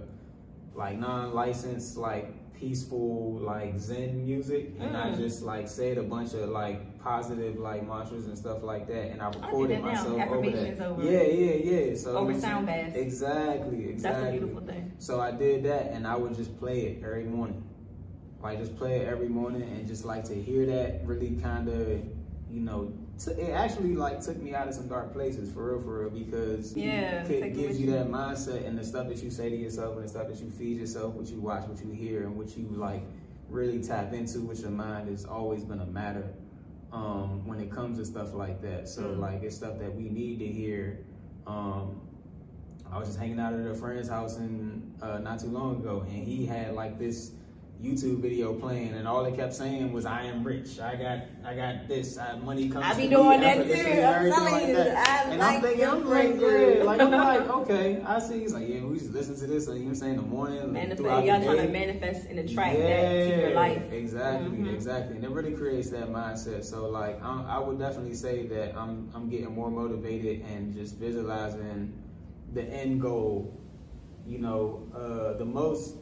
[0.75, 5.17] like non-licensed like peaceful like zen music and I Mm.
[5.17, 9.21] just like said a bunch of like positive like mantras and stuff like that and
[9.21, 10.81] I recorded now, myself over that.
[10.81, 11.95] over- yeah, yeah, yeah.
[11.95, 12.95] So over sound baths.
[12.95, 14.21] Exactly, exactly.
[14.21, 14.91] That's a beautiful thing.
[14.99, 17.63] So I did that and I would just play it every morning.
[18.41, 21.87] Like just play it every morning and just like to hear that really kind of,
[22.51, 22.93] you know,
[23.27, 26.75] it actually like took me out of some dark places for real, for real, because
[26.75, 30.05] Yeah, it gives you that mindset and the stuff that you say to yourself and
[30.05, 32.67] the stuff that you feed yourself, what you watch, what you hear, and what you
[32.71, 33.03] like
[33.49, 36.23] really tap into with your mind is always gonna matter
[36.91, 38.87] um, when it comes to stuff like that.
[38.89, 39.19] So Mm.
[39.19, 40.99] like it's stuff that we need to hear.
[41.47, 42.01] Um,
[42.91, 46.01] I was just hanging out at a friend's house and uh, not too long ago,
[46.07, 47.31] and he had like this
[47.81, 50.79] YouTube video playing, and all they kept saying was, "I am rich.
[50.79, 52.17] I got, I got this.
[52.17, 54.01] I, money comes." I be to me doing that effortlessly," too.
[54.03, 55.09] I'm telling like you, that.
[55.09, 58.39] I and I'm like thinking, I'm like, yeah, like I'm like, okay, I see.
[58.41, 59.65] He's like, yeah, we just listen to this.
[59.65, 60.11] So, you know what I'm saying?
[60.11, 63.91] In the morning, Manifest, y'all trying to manifest and attract that to your life.
[63.91, 64.73] Exactly, Mhm.
[64.73, 66.63] exactly, and it really creates that mindset.
[66.63, 70.97] So, like, I, I would definitely say that I'm I'm getting more motivated and just
[70.97, 71.93] visualizing
[72.53, 73.57] the end goal.
[74.25, 75.95] You know, uh, the most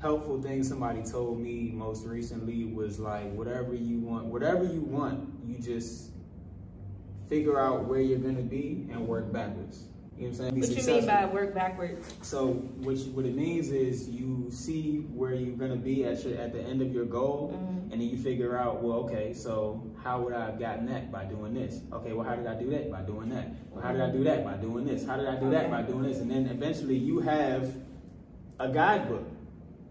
[0.00, 5.28] helpful thing somebody told me most recently was like, whatever you want, whatever you want,
[5.46, 6.10] you just
[7.28, 9.84] figure out where you're gonna be and work backwards.
[10.16, 10.54] You know what I'm saying?
[10.54, 12.14] Be What you mean by work backwards?
[12.22, 16.38] So what you, what it means is you see where you're gonna be at your
[16.38, 17.92] at the end of your goal, Mhm.
[17.92, 21.24] and then you figure out, well, okay, so how would I have gotten that by
[21.24, 21.80] doing this?
[21.92, 23.52] Okay, well, how did I do that by doing that?
[23.70, 25.04] Well, how did I do that by doing this?
[25.04, 26.20] How did I do that by doing this?
[26.20, 27.74] And then eventually you have
[28.58, 29.24] a guidebook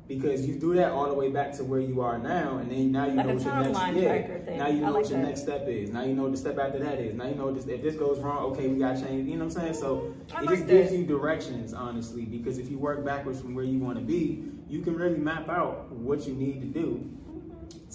[0.10, 2.91] because you do that all the way back to where you are now, and then
[2.91, 4.43] now you Like know what your next tracker.
[4.58, 5.28] Now you know like what your that.
[5.28, 5.91] next step is.
[5.91, 7.13] Now you know what the step after that is.
[7.13, 9.30] Now you know this, if this goes wrong, okay, we got to change.
[9.30, 9.74] You know what I'm saying?
[9.76, 13.54] So I it like just gives you directions, honestly, because if you work backwards from
[13.54, 17.08] where you want to be, you can really map out what you need to do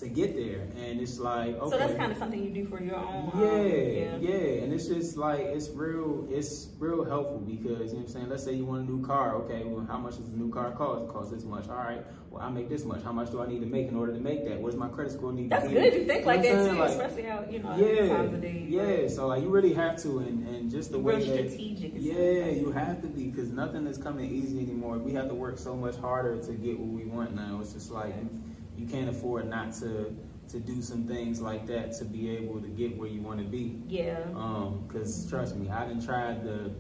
[0.05, 0.61] to get there.
[0.85, 1.71] And it's like okay.
[1.71, 3.31] So that's kind of something you do for your own.
[3.33, 8.05] um, Yeah, yeah, and it's just like it's real, it's real helpful because you know
[8.05, 8.29] what I'm saying.
[8.29, 9.65] Let's say you want a new car, okay?
[9.65, 11.05] Well, how much does a new car cost?
[11.05, 11.69] It costs this much.
[11.69, 12.05] All right.
[12.31, 13.03] Well, I make this much.
[13.03, 14.61] How much do I need to make in order to make that?
[14.61, 15.75] What does my credit score need That's to be?
[15.77, 15.95] good.
[15.95, 18.67] You think like I'm that too, Like, especially how you know yeah, times of day.
[18.69, 19.09] yeah.
[19.09, 21.93] So like you really have to, and and just the way that strategic.
[21.97, 24.99] yeah, you have to be because nothing is coming easy anymore.
[24.99, 27.59] We have to work so much harder to get what we want now.
[27.61, 28.15] It's just like
[28.77, 30.15] you, you can't afford not to
[30.49, 33.45] to do some things like that to be able to get where you want to
[33.45, 33.79] be.
[33.89, 34.19] Yeah.
[34.35, 36.71] Um, cause trust me, I didn't try to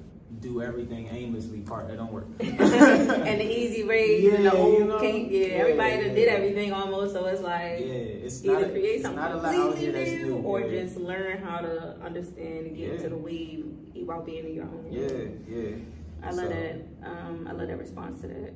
[0.41, 2.27] do everything aimlessly part that don't work.
[2.41, 5.01] and the easy and Yeah, the old you know?
[5.01, 5.29] cake.
[5.31, 6.15] Yeah, Yeah, everybody yeah.
[6.15, 9.37] did everything almost, so it's like yeah, it's either a, create it's something not a
[9.37, 13.17] lot out completely new new, or just learn how to understand and get into the
[13.17, 13.65] weave
[14.05, 14.87] while being in your own.
[14.91, 15.09] yeah,
[15.49, 15.77] yeah.
[16.23, 16.77] I love So, that.
[17.05, 18.53] Um, I love that response to that.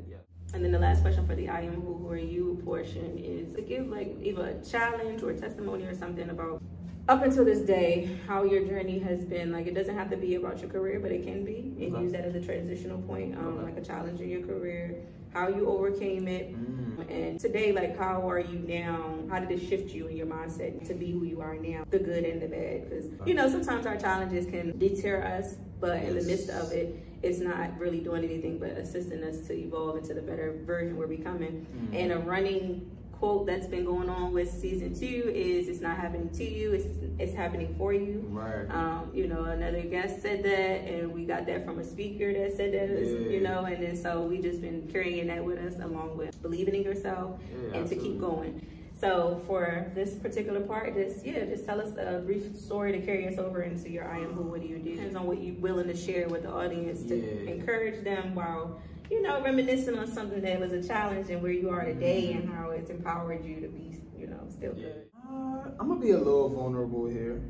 [0.54, 3.54] And then the last question for the I am who, who are you portion is
[3.54, 6.62] to give like either a challenge or a testimony or something about
[7.08, 9.52] up until this day, how your journey has been.
[9.52, 11.74] Like it doesn't have to be about your career, but it can be.
[11.80, 12.02] And Okay.
[12.04, 13.64] use that as a transitional point, um, Okay.
[13.64, 14.96] like a challenge in your career,
[15.32, 16.54] how you overcame it.
[16.54, 17.10] Mm.
[17.10, 19.18] And today, like how are you now?
[19.30, 21.84] How did it shift you in your mindset to be who you are now?
[21.90, 22.88] The good and the bad.
[22.88, 27.02] Because you know, sometimes our challenges can deter us, but in the midst of it,
[27.22, 31.06] it's not really doing anything but assisting us to evolve into the better version we're
[31.06, 31.66] becoming.
[31.92, 32.00] Mm.
[32.00, 36.30] And a running quote that's been going on with season two is it's not happening
[36.30, 36.86] to you, it's
[37.18, 38.24] it's happening for you.
[38.28, 38.66] Right.
[38.70, 42.56] Um, you know, another guest said that, and we got that from a speaker that
[42.56, 43.28] said that, Yeah.
[43.28, 46.76] you know, and then so we just been carrying that with us along with believing
[46.76, 47.40] in yourself
[47.72, 48.64] Yeah, and to keep going.
[49.00, 53.26] So for this particular part, just yeah, just tell us a brief story to carry
[53.26, 54.42] us over into your I am who.
[54.44, 54.94] What do you do?
[54.94, 57.50] Depends on what you're willing to share with the audience to Yeah.
[57.52, 61.70] encourage them while you know reminiscing on something that was a challenge and where you
[61.70, 62.38] are today Mm-hmm.
[62.40, 64.86] and how it's empowered you to be you know still Yeah.
[64.88, 65.04] good.
[65.28, 67.40] Uh, I'm gonna be a little vulnerable here.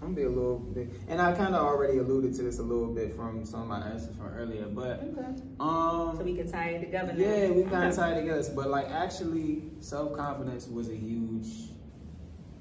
[0.00, 2.62] I'm gonna be a little bit, and I kind of already alluded to this a
[2.62, 5.42] little bit from some of my answers from earlier, but Okay.
[5.60, 7.12] um, So we can tie it together.
[7.12, 7.18] now.
[7.18, 7.88] yeah, we kind Okay.
[7.88, 8.42] of tied together.
[8.54, 11.46] But like, actually, self confidence was a huge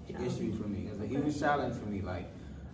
[0.07, 0.31] Challenge.
[0.33, 0.85] issue for me.
[0.87, 1.15] It was a Okay.
[1.15, 2.01] huge challenge for me.
[2.01, 2.27] Like,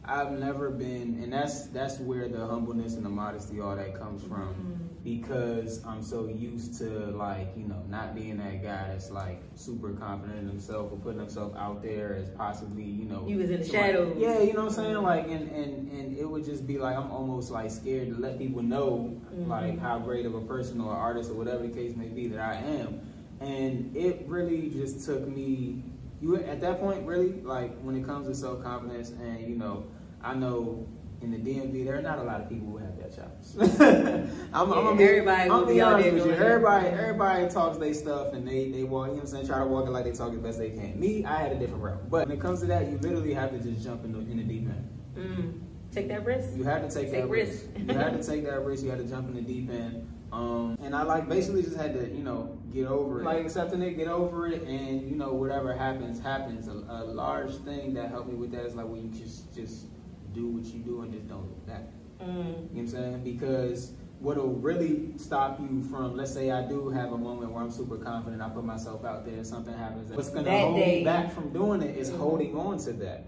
[0.07, 4.23] I've never been, and that's that's where the humbleness and the modesty, all that comes
[4.23, 5.03] from, Mm-hmm.
[5.03, 9.91] because I'm so used to like, you know, not being that guy that's like super
[9.91, 13.59] confident in himself or putting himself out there as possibly, you know, He was in
[13.61, 14.15] the shadows.
[14.17, 15.01] Yeah, you know what I'm saying.
[15.03, 18.37] Like, and and and it would just be like I'm almost like scared to let
[18.37, 19.49] people know Mm-hmm.
[19.51, 22.39] like how great of a person or artist or whatever the case may be that
[22.39, 23.01] I am,
[23.41, 25.83] and it really just took me.
[26.21, 29.85] You at that point really like when it comes to self confidence and you know
[30.21, 30.87] I know
[31.21, 34.29] in the DMV there are not a lot of people who have that challenge.
[34.53, 36.31] I'm, I'm gonna be, everybody I'm be honest with you.
[36.33, 39.07] Everybody everybody talks their stuff and they they walk.
[39.07, 39.47] You know what I'm saying?
[39.47, 40.99] Try to walk it like they talk as best they can.
[40.99, 42.09] Me, I had a different route.
[42.09, 44.37] But when it comes to that, you literally have to just jump in the in
[44.37, 44.89] the deep end.
[45.15, 45.61] Mm.
[45.91, 46.49] Take that risk.
[46.55, 47.65] You had to take, Take that risk.
[47.73, 47.87] risk.
[47.87, 48.83] you had to take that risk.
[48.83, 50.07] You had to jump in the deep end.
[50.31, 53.23] Um, and I like basically just had to, you know, get over it.
[53.23, 56.67] Like accepting it, get over it, and you know, whatever happens, happens.
[56.67, 59.85] A, a large thing that helped me with that is like when you just just
[60.33, 61.83] do what you do and just don't look back.
[62.21, 62.27] Mm.
[62.27, 63.23] You know what I'm saying?
[63.23, 67.71] Because what'll really stop you from, let's say I do have a moment where I'm
[67.71, 70.11] super confident, I put myself out there, something happens.
[70.11, 70.99] What's gonna That hold day.
[70.99, 72.17] me back from doing it is Mhm.
[72.17, 73.25] holding on to that.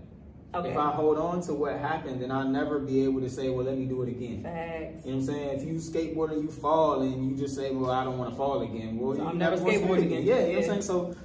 [0.56, 0.72] Okay.
[0.72, 3.66] If I hold on to what happened, then I'll never be able to say, well,
[3.66, 4.42] let me do it again.
[4.42, 5.06] Facts.
[5.06, 5.60] You know what I'm saying?
[5.60, 8.36] If you skateboard and you fall and you just say, well, I don't want to
[8.36, 8.98] fall again.
[8.98, 10.24] Well, So you I'm never wanna skate skateboarding again.
[10.26, 10.82] Yeah, you know what I'm saying?
[10.82, 11.16] So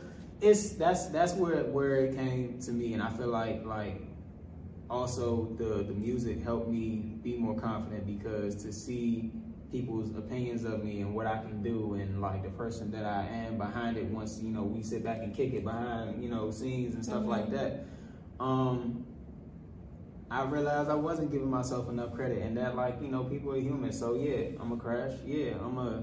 [0.43, 4.03] it's that's that's where where it came to me, and I feel like like
[4.91, 9.33] also the the music helped me be more confident because to see
[9.71, 13.27] people's opinions of me and what I can do and like the person that I
[13.27, 16.51] am behind it once you know we sit back and kick it behind you know
[16.51, 17.29] scenes and stuff Mhm.
[17.29, 17.81] like that
[18.41, 19.05] um
[20.31, 23.57] I realized I wasn't giving myself enough credit and that like, you know, people are
[23.61, 23.93] human.
[23.93, 25.13] So yeah, I'm gonna crash.
[25.25, 26.03] Yeah, I'm gonna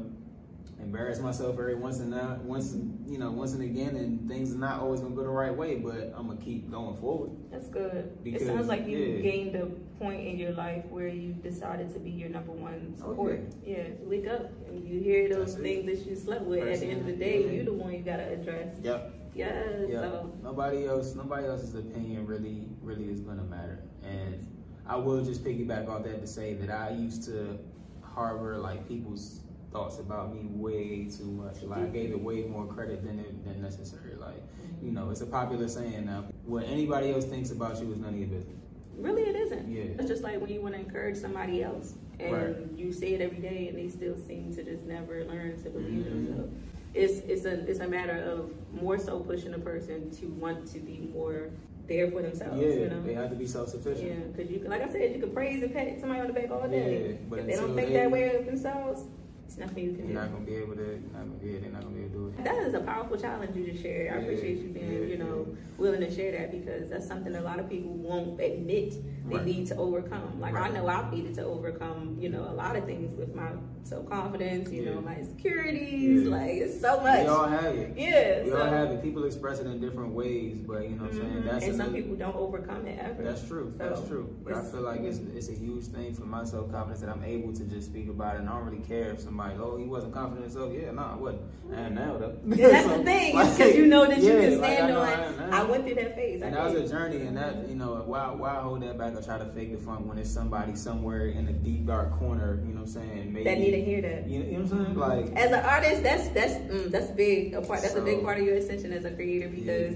[0.82, 2.76] embarrass myself every once and now once
[3.08, 5.76] you know, once and again and things are not always gonna go the right way,
[5.76, 7.32] but I'm gonna keep going forward.
[7.52, 8.24] That's good.
[8.24, 9.22] Because, it sounds like you yeah.
[9.22, 9.66] gained a
[10.00, 13.42] point in your life where you decided to be your number one support.
[13.66, 13.84] yeah.
[14.02, 15.62] wake up and you hear those That's it.
[15.62, 16.68] things that you slept with.
[16.68, 17.52] At the end of the day, Yeah.
[17.52, 18.78] you the one you gotta address.
[18.82, 19.14] Yep.
[19.36, 19.64] Yeah.
[19.88, 20.02] Yeah.
[20.02, 23.80] So Nobody else nobody else's opinion really really is gonna matter.
[24.04, 24.48] And
[24.88, 27.60] I will just piggyback off that to say that I used to
[28.02, 29.42] harbor like people's
[29.72, 31.64] thoughts about me way too much.
[31.64, 34.16] Like I gave it way more credit than it, than necessary.
[34.20, 34.42] Like,
[34.84, 36.26] you know, it's a popular saying now.
[36.46, 38.58] What anybody else thinks about you is none of your business.
[38.98, 39.72] really, it isn't.
[39.72, 39.84] Yeah.
[39.98, 42.56] It's just like when you want to encourage somebody else and Right.
[42.76, 46.06] you say it every day and they still seem to just never learn to believe
[46.08, 46.26] in Mhm.
[46.28, 46.54] themselves.
[46.94, 50.80] It's it's a it's a matter of more so pushing a person to want to
[50.80, 51.50] be more
[51.88, 52.62] there for themselves.
[52.62, 53.02] Yeah, you know?
[53.02, 54.08] they have to be self sufficient.
[54.08, 56.34] Yeah, because you can, like I said, you can praise and pat somebody on the
[56.34, 57.12] back all day.
[57.12, 59.06] Yeah, but if they don't think they- that way of themselves,
[59.52, 60.14] it's nothing you can You're do.
[60.14, 60.82] not gonna be able to.
[60.82, 61.58] You're not gonna be.
[61.58, 62.44] They're not gonna be able to do it.
[62.46, 64.14] That is a powerful challenge you just shared.
[64.14, 65.56] I Yeah, appreciate you being, yeah, you know, yeah.
[65.78, 68.94] willing to share that because that's something a lot of people won't admit
[69.28, 69.46] they Right.
[69.46, 70.40] need to overcome.
[70.40, 70.72] Like Right.
[70.72, 73.52] I know I've needed to overcome, you know, a lot of things with my
[73.84, 76.28] self confidence, you know, my insecurities.
[76.28, 77.24] Like it's so much.
[77.24, 77.94] We all have it.
[77.98, 78.44] yeah.
[78.44, 79.04] We so, all have it.
[79.04, 81.34] People express it in different ways, but you know what I'm saying.
[81.34, 81.46] Mhm.
[81.46, 83.22] That's and some people don't overcome it ever.
[83.22, 83.74] That's true.
[83.78, 84.34] That's true.
[84.46, 87.24] But I feel like it's it's a huge thing for my self confidence that I'm
[87.24, 88.40] able to just speak about it.
[88.40, 90.74] And I don't really care if somebody, oh, he wasn't confident in himself.
[90.74, 91.42] Yeah, nah, I wasn't.
[91.74, 92.38] And now though.
[92.46, 94.86] Yeah, that's So, the thing, like, because you know that you yeah, can like, stand
[94.86, 95.54] I know on.
[95.54, 95.62] I.
[95.62, 96.42] I went through that phase.
[96.44, 99.14] I And that was a journey, and that you know, why why hold that back
[99.16, 102.60] or try to fake the funk when it's somebody somewhere in a deep dark corner,
[102.66, 103.34] you know what I'm saying?
[103.34, 104.28] Maybe that need to hear that.
[104.28, 104.98] You know, you know what I'm saying?
[104.98, 107.54] Like As an artist, that's that's mm, that's big.
[107.54, 109.96] A part that's a big part of your ascension as a creator because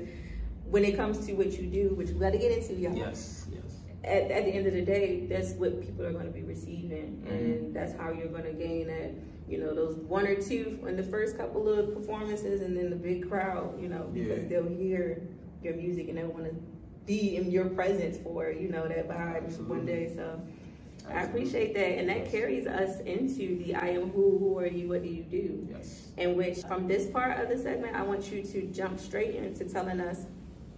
[0.70, 2.96] when it comes to what you do, which we got to get into, y'all.
[2.96, 3.62] yes, yes.
[4.04, 7.24] At, at the end of the day, that's what people are going to be receiving,
[7.26, 7.34] Mm-hmm.
[7.34, 9.12] and that's how you're going to gain that.
[9.48, 12.96] You know, those one or two in the first couple of performances, and then the
[12.96, 13.80] big crowd.
[13.82, 14.50] You know, because Yeah.
[14.50, 15.22] they'll hear
[15.64, 16.56] your music and they'll want to
[17.06, 20.12] be in your presence for you know that vibe one day.
[20.16, 20.42] So.
[21.08, 24.90] I appreciate that, and that carries us into the I am who, who are you,
[24.90, 25.68] what do you do?
[25.72, 26.08] Yes.
[26.18, 29.66] In which, from this part of the segment, I want you to jump straight into
[29.66, 30.26] telling us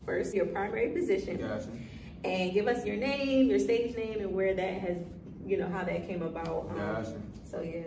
[0.05, 1.69] first your primary position Gotcha.
[2.25, 4.97] and give us your name, your stage name, and where that has,
[5.45, 6.67] you know, how that came about.
[6.71, 7.21] Um, Gotcha.
[7.49, 7.83] So yeah.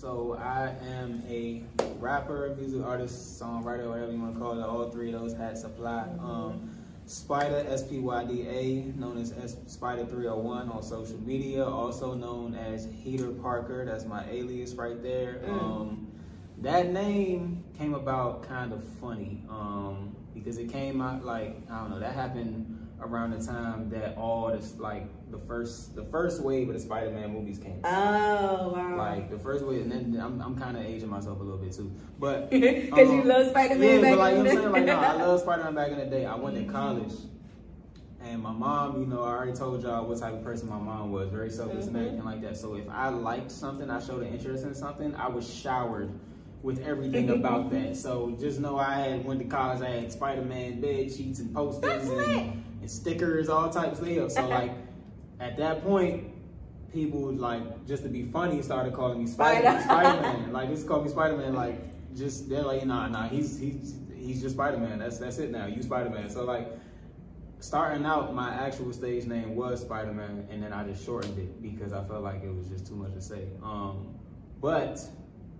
[0.00, 1.64] So I am a
[1.98, 4.62] rapper, music artist, songwriter, whatever you want to call it.
[4.62, 6.02] All three of those hats apply.
[6.20, 6.70] Um,
[7.08, 12.14] Spyda S P Y D A, known as S- Spyda 301 on social media, also
[12.14, 13.84] known as Heater Parker.
[13.84, 15.40] That's my alias right there.
[15.44, 15.48] Mm.
[15.48, 16.12] Um,
[16.58, 21.90] that name came about kind of funny um, because it came out like I don't
[21.90, 21.98] know.
[21.98, 26.74] That happened around the time that all this like the first the first wave of
[26.74, 27.80] the Spider-Man movies came.
[27.84, 28.96] Oh wow.
[28.96, 31.72] Like the first way, and then I'm, I'm kind of aging myself a little bit
[31.72, 31.92] too.
[32.18, 34.84] But Because you um, love Spider Man yeah, but like you know I'm saying, like
[34.84, 36.24] no, I love Spider Man back in the day.
[36.26, 37.12] I went to college,
[38.20, 41.12] and my mom, you know, I already told y'all what type of person my mom
[41.12, 42.00] was, very selfless and Mhm.
[42.00, 42.56] everything like that.
[42.56, 46.10] So if I liked something, I showed an interest in something, I was showered
[46.62, 47.96] with everything about that.
[47.96, 51.54] So just know I had went to college, I had Spider Man bed sheets and
[51.54, 54.32] posters and, and stickers, all types of stuff.
[54.32, 54.72] So like
[55.40, 56.32] at that point,
[56.92, 60.22] people would like just to be funny started calling me Spider Spider.
[60.22, 60.52] Man.
[60.52, 61.54] Like just call me Spider Man.
[61.54, 61.80] Like
[62.16, 64.98] just they're like nah nah he's he's he's just Spider Man.
[64.98, 65.66] That's that's it now.
[65.66, 66.30] You Spider Man.
[66.30, 66.68] So like
[67.60, 71.62] starting out, my actual stage name was Spider Man, and then I just shortened it
[71.62, 73.48] because I felt like it was just too much to say.
[73.62, 74.14] Um,
[74.60, 75.00] but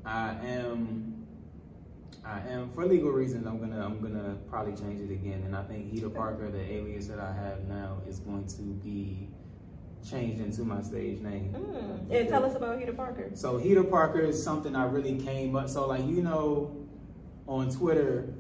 [0.05, 1.15] I am.
[2.25, 3.47] I am for legal reasons.
[3.47, 7.09] I'm gonna I'm gonna probably change it again, and I think Heater Parker, the alias
[7.09, 9.29] that I have now, is going to be
[10.09, 11.55] changed into my stage name.
[11.57, 12.11] Mm.
[12.15, 13.31] And tell us about Heater Parker.
[13.35, 15.69] So Heater Parker is something I really came up.
[15.69, 16.75] So like you know,
[17.47, 18.35] on Twitter,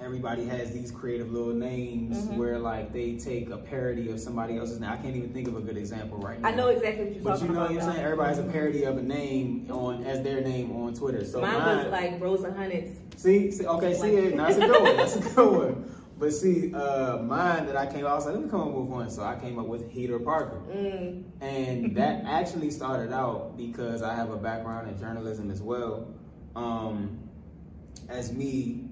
[0.00, 2.36] everybody has these creative little names Mhm.
[2.36, 4.90] where like they take a parody of somebody else's name.
[4.90, 6.48] I can't even think of a good example right now.
[6.48, 7.70] I know exactly what you're But talking you know about.
[7.74, 7.96] what I'm saying?
[7.98, 8.04] though.
[8.10, 11.24] Everybody has a parody of a name on as their name on Twitter.
[11.24, 12.94] So Mine, mine, was like Rosa Hunnits.
[13.16, 14.36] See, see okay, see it.
[14.36, 14.96] That's a good one.
[14.96, 15.94] That's a good one.
[16.22, 18.68] But see, uh, mine that I came, up, I was like, let me come up
[18.68, 19.10] with one.
[19.10, 20.62] So I came up with Heater Parker.
[20.70, 21.24] Mm.
[21.40, 26.14] And that actually started out because I have a background in journalism as well.
[26.54, 27.28] Um,
[28.08, 28.84] as me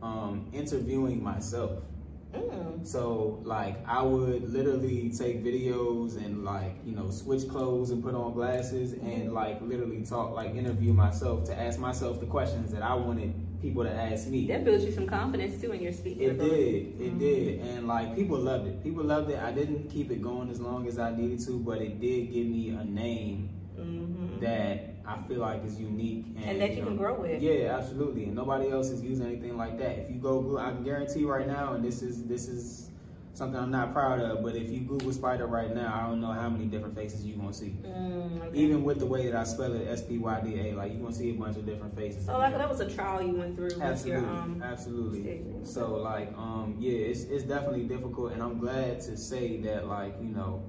[0.00, 1.82] um, interviewing myself.
[2.32, 2.86] Mm.
[2.86, 8.14] So like I would literally take videos and like, you know, switch clothes and put
[8.14, 12.82] on glasses and like literally talk, like interview myself to ask myself the questions that
[12.82, 14.46] I wanted people to ask me.
[14.48, 16.22] That builds you some confidence too in your speaking.
[16.22, 16.94] It ability.
[16.98, 17.00] did.
[17.06, 17.60] It did.
[17.60, 18.82] And like people loved it.
[18.82, 19.38] People loved it.
[19.38, 22.46] I didn't keep it going as long as I needed to, but it did give
[22.46, 24.40] me a name Mhm.
[24.40, 27.42] that I feel like is unique And that you can grow with.
[27.42, 28.24] Yeah, absolutely.
[28.24, 29.98] And nobody else is using anything like that.
[29.98, 32.90] If you go Google, I can guarantee right now, and this is this is
[33.34, 36.30] something I'm not proud of, but if you Google Spyda right now, I don't know
[36.32, 37.74] how many different faces you're gonna see.
[37.84, 38.58] Mm, okay.
[38.58, 41.00] Even with the way that I spell it, S P Y D A, like you're
[41.00, 42.26] gonna see a bunch of different faces.
[42.26, 45.20] So like that was a trial you went through Absolutely, your um absolutely.
[45.20, 45.64] name.
[45.64, 50.14] So like, um, yeah, it's it's definitely difficult, and I'm glad to say that like
[50.20, 50.62] you know,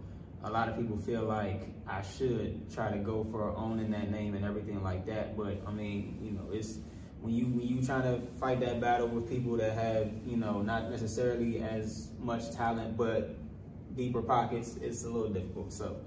[0.43, 4.33] a lot of people feel like I should try to go for owning that name
[4.35, 5.37] and everything like that.
[5.37, 6.79] But I mean, you know, it's
[7.19, 10.61] when you when you trying to fight that battle with people that have you know
[10.61, 13.35] not necessarily as much talent but
[13.95, 15.71] deeper pockets, it's a little difficult.
[15.73, 15.97] So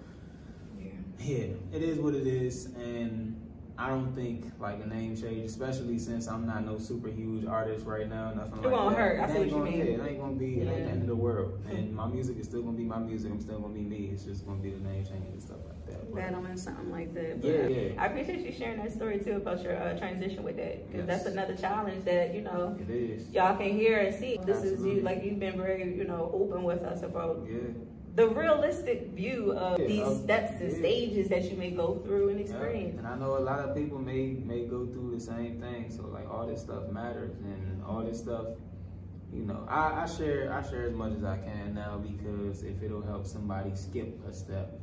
[0.79, 0.91] Yeah.
[1.19, 3.41] yeah, it is what it is, and
[3.77, 7.85] I don't think like a name change, especially since I'm not no super huge artist
[7.85, 8.33] right now.
[8.33, 9.01] Nothing It like won't that.
[9.01, 9.21] hurt.
[9.21, 9.71] I It ain't what you gonna-
[10.07, 10.47] It ain't gonna be.
[10.47, 10.65] Yeah.
[10.67, 11.59] the end of the world.
[11.71, 13.33] And my music is still gonna be my music.
[13.33, 14.11] I'm still gonna be me.
[14.13, 16.15] It's just gonna be the name change and stuff like that.
[16.15, 17.41] Battling something like that.
[17.43, 17.93] But Yeah, yeah.
[18.03, 21.25] I appreciate you sharing that story too about your uh, transition with that because Yes.
[21.25, 23.29] that's another challenge that you know It is.
[23.33, 24.39] y'all can hear and see.
[24.47, 27.59] This is you like you've been very you know open with us about Yeah.
[28.15, 30.79] The realistic view of Yeah, these steps and yeah.
[30.79, 32.99] stages that you may go through and Yeah, experience.
[32.99, 35.91] And I know a lot of people may may go through the same thing.
[35.91, 38.47] So like all this stuff matters and all this stuff,
[39.33, 42.83] you know, I, I share I share as much as I can now because if
[42.83, 44.79] it'll help somebody skip a step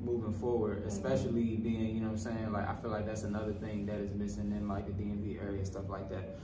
[0.00, 0.88] moving forward, Mm-hmm.
[0.88, 4.00] especially being, you know what I'm saying, like I feel like that's another thing that
[4.00, 6.38] is missing in like the DMV area, stuff like that.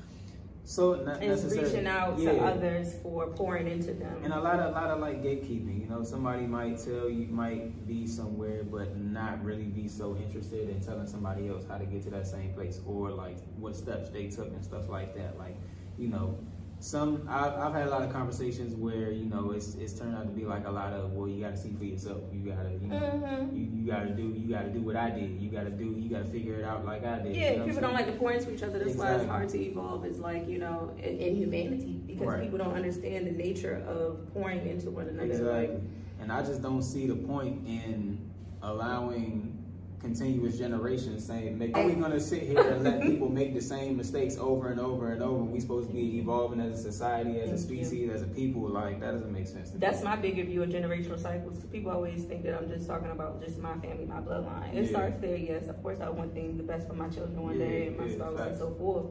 [0.64, 4.22] So not It's reaching out to others for pouring into them.
[4.22, 5.80] And a lot of, a lot of like gatekeeping.
[5.80, 10.68] You know, somebody might tell you might be somewhere, but not really be so interested
[10.68, 14.10] in telling somebody else how to get to that same place or like what steps
[14.10, 15.38] they took and stuff like that.
[15.38, 15.56] Like,
[15.96, 16.38] you know,
[16.80, 20.22] some I've, I've had a lot of conversations where you know it's it's turned out
[20.24, 22.18] to be like a lot of well you got to see for yourself.
[22.32, 23.52] You gotta you know Mhm.
[23.56, 25.40] you, you gotta do you gotta do what I did.
[25.40, 27.34] You gotta do you gotta figure it out like I did.
[27.34, 28.78] Yeah, you know people don't like to pour into each other.
[28.78, 30.04] That's why it's hard to evolve.
[30.06, 32.42] Is like you know, in, in humanity because Right.
[32.42, 35.26] people don't understand the nature of pouring into one another.
[35.26, 35.50] Exactly.
[35.68, 35.80] Like,
[36.20, 38.18] And I just don't see the point in
[38.62, 39.57] allowing
[40.00, 43.96] continuous generations saying, make, are we gonna sit here and let people make the same
[43.96, 45.42] mistakes over and over and over?
[45.42, 46.20] We supposed to be mm-hmm.
[46.20, 47.84] evolving as a society, as a Thank you.
[47.84, 48.68] species, as a people.
[48.68, 49.70] Like that doesn't make sense.
[49.70, 50.04] To That's me.
[50.04, 51.58] my bigger view of generational cycles.
[51.72, 54.74] People always think that I'm just talking about just my family, my bloodline.
[54.74, 54.90] It Yeah.
[54.90, 55.68] starts there, yes.
[55.68, 58.06] Of course, I want things the best for my children one Yeah, day and my
[58.06, 59.06] yeah, spouse and so forth.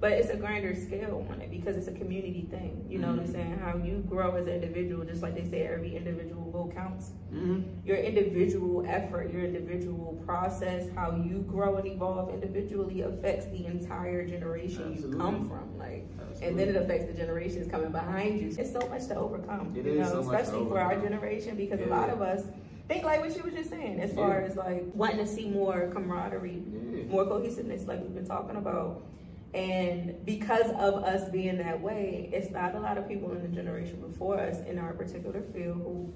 [0.00, 2.86] But it's a grander scale on it because it's a community thing.
[2.88, 3.32] You know what I'm Mhm.
[3.32, 3.58] saying?
[3.58, 7.12] How you grow as an individual, just like they say, every individual vote counts.
[7.30, 7.64] Mhm.
[7.84, 14.26] Your individual effort, your individual process, how you grow and evolve individually affects the entire
[14.26, 15.78] generation you come from.
[15.78, 16.06] Like,
[16.40, 18.48] and then it affects the generations coming behind you.
[18.58, 19.74] It's so much to overcome.
[19.76, 22.46] It you is know, so much especially for our generation because a lot of us
[22.88, 25.88] think like what you were just saying, as far as like wanting to see more
[25.92, 27.02] camaraderie, Yeah.
[27.10, 29.02] more cohesiveness, like we've been talking about.
[29.52, 33.48] And because of us being that way, it's not a lot of people in the
[33.48, 36.12] generation before us in our particular field who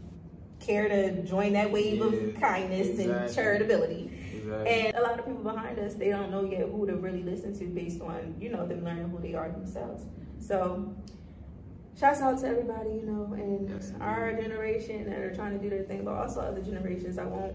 [0.60, 3.34] care to join that wave Yeah, of kindness and exactly.
[3.44, 4.10] charitability.
[4.36, 4.70] Exactly.
[4.86, 7.58] And a lot of people behind us, they don't know yet who to really listen
[7.58, 10.04] to based on, you know, them learning who they are themselves.
[10.38, 10.94] So,
[11.98, 15.70] shouts out to everybody, you know, in Yes, our generation that are trying to do
[15.70, 17.18] their thing, but also other generations.
[17.18, 17.54] I won't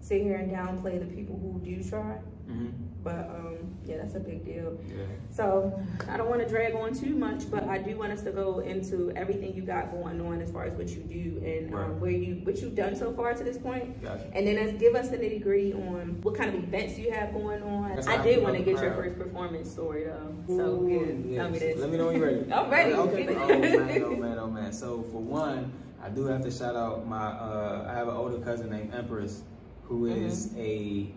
[0.00, 2.18] sit here and downplay the people who do try,
[2.48, 2.70] Mhm.
[3.06, 4.76] But um, yeah, that's a big deal.
[4.88, 5.04] Yeah.
[5.30, 5.80] So
[6.10, 8.58] I don't want to drag on too much, but I do want us to go
[8.58, 11.84] into everything you got going on as far as what you do and Right.
[11.84, 14.02] um, where you what you've done so far to this point.
[14.02, 14.28] Gotcha.
[14.34, 17.32] And then let's give us the nitty gritty on what kind of events you have
[17.32, 17.94] going on.
[17.94, 20.34] That's I did want to get your first performance story though.
[20.48, 21.78] So Ooh, yeah, tell me this.
[21.78, 22.52] Let me know when you're ready.
[22.52, 22.92] I'm ready.
[23.06, 23.28] Okay.
[23.36, 24.72] Oh man, oh man, oh man.
[24.72, 27.26] So for one, I do have to shout out my.
[27.28, 29.42] Uh, I have an older cousin named Empress,
[29.84, 30.60] who is Mm-hmm.
[30.60, 31.14] a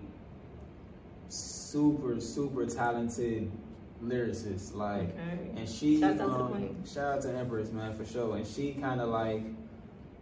[1.71, 3.51] super super talented
[4.03, 4.75] lyricist.
[4.75, 5.51] Like, Okay.
[5.57, 5.99] and she.
[5.99, 6.85] Shouts out um.
[6.85, 8.35] Shout out to Empress, man, for sure.
[8.37, 9.43] And she kind of like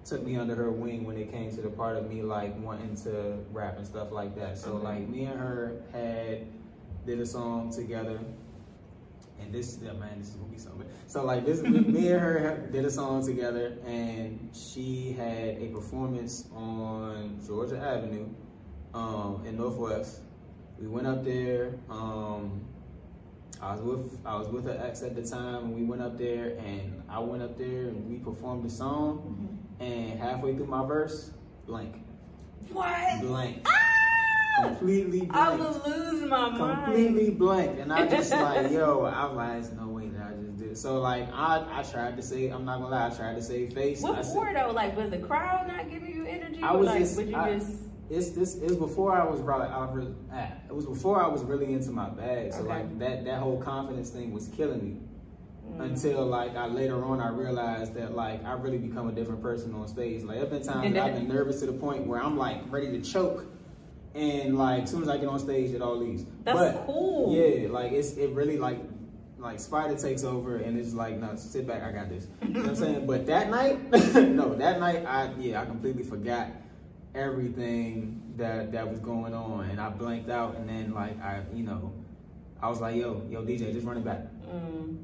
[0.04, 2.96] took me under her wing when it came to the part of me like wanting
[2.96, 4.58] to rap and stuff like that.
[4.58, 4.84] So Okay.
[4.86, 6.48] like me and her had
[7.06, 8.20] did a song together.
[9.40, 10.88] And this, is, yeah, man, this is gonna be something.
[11.06, 16.46] So like this, me and her did a song together, and she had a performance
[16.56, 18.28] on Georgia Avenue,
[18.96, 20.22] um, in Northwest.
[20.80, 21.74] We went up there.
[21.90, 22.62] Um,
[23.62, 26.18] I was with I was with her ex at the time, and we went up
[26.18, 29.58] there, and I went up there, and we performed the song.
[29.80, 31.32] And halfway through my verse,
[31.68, 31.96] blank,
[32.72, 33.22] What?
[33.22, 34.64] blank, Ah!
[34.64, 35.36] completely blank.
[35.36, 36.58] I would lose my mind.
[36.86, 40.34] completely blank and I just like yo I was like there's no way that I
[40.42, 40.78] just did it.
[40.80, 43.74] so like I I tried to say I'm not gonna lie I tried to save
[43.74, 44.72] face What for though?
[44.72, 46.60] Like, was the crowd not giving you energy?
[46.64, 47.72] I was like, just- would you I- just?
[48.10, 51.22] It's this it was before I was really I was really, ah, it was before
[51.22, 52.70] I was really into my bag so Okay.
[52.70, 54.98] like that that whole confidence thing was killing me
[55.68, 55.82] Mm.
[55.82, 59.74] until like I later on I realized that like I really become a different person
[59.76, 60.24] on stage.
[60.24, 62.88] Like there's been times that I've been nervous to the point where I'm like ready
[62.98, 63.44] to choke,
[64.16, 66.24] and like as soon as I get on stage, it all leaves.
[66.46, 67.36] That's but, cool.
[67.36, 68.80] Yeah, like it's it really like
[69.40, 72.28] like Spyda takes over and it's like no sit back I got this.
[72.44, 73.06] You know what I'm saying?
[73.06, 76.48] But that night, no, that night I yeah I completely forgot
[77.18, 81.64] everything that that was going on and I blanked out and then like I you
[81.64, 81.92] know
[82.62, 85.04] I was like yo yo DJ just run it back Mm.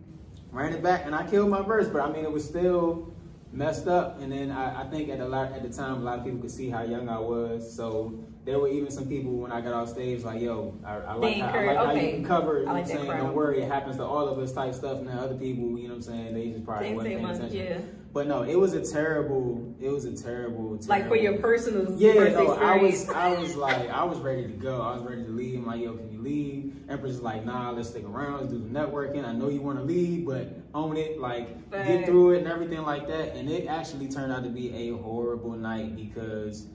[0.54, 3.12] ran it back and I killed my verse, but I mean it was still
[3.52, 4.22] messed up.
[4.22, 6.40] And then I, I think at a lot at the time a lot of people
[6.40, 9.74] could see how young I was, so there were even some people when I got
[9.74, 12.60] off stage like, yo, I, I They like, how, I like how you can cover,
[12.62, 13.10] you I know like what I'm saying?
[13.10, 13.18] crowd.
[13.26, 15.02] Don't worry, it happens to all of us type stuff.
[15.02, 17.58] Now other people, you know what I'm saying, they just probably Same wasn't paying attention.
[17.58, 17.80] yeah.
[18.14, 21.92] But no, it was a terrible, it was a terrible, terrible Like for your personal
[21.98, 23.10] yeah, no, I was.
[23.10, 24.82] I was like, I was ready to go.
[24.82, 25.58] I was ready to leave.
[25.58, 26.76] I'm like, yo, can you leave?
[26.90, 28.42] Empress is like, nah, let's stick around.
[28.42, 29.26] Let's do the networking.
[29.26, 31.20] I know you want to leave, but own it.
[31.20, 33.36] Like, get through it and everything like that.
[33.36, 36.68] And it actually turned out to be a horrible night because,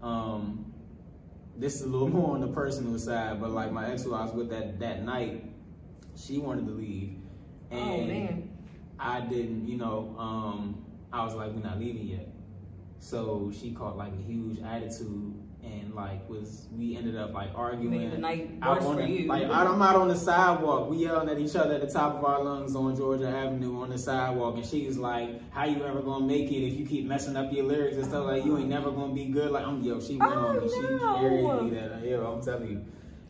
[0.00, 0.72] um,
[1.56, 4.22] this is a little more on the personal side, but like my ex who I
[4.22, 5.44] was with that that night,
[6.16, 7.16] she wanted to leave,
[7.70, 8.53] and oh man.
[8.98, 12.28] I didn't, you know, um, I was like, we're not leaving yet.
[13.00, 18.10] So she caught like a huge attitude and like was we ended up like arguing.
[18.10, 19.28] The night out worse on the- you.
[19.28, 20.88] Like out, I'm out on the sidewalk.
[20.90, 23.90] We yelling at each other at the top of our lungs on Georgia Avenue on
[23.90, 27.36] the sidewalk, and she's like, "How you ever gonna make it if you keep messing
[27.36, 28.26] up your lyrics and stuff?
[28.26, 30.68] Like you ain't never gonna be good." Like I'm yo, she went Oh, on me.
[30.68, 31.14] She no.
[31.18, 32.04] carried me that.
[32.06, 32.84] Yo, I'm telling you.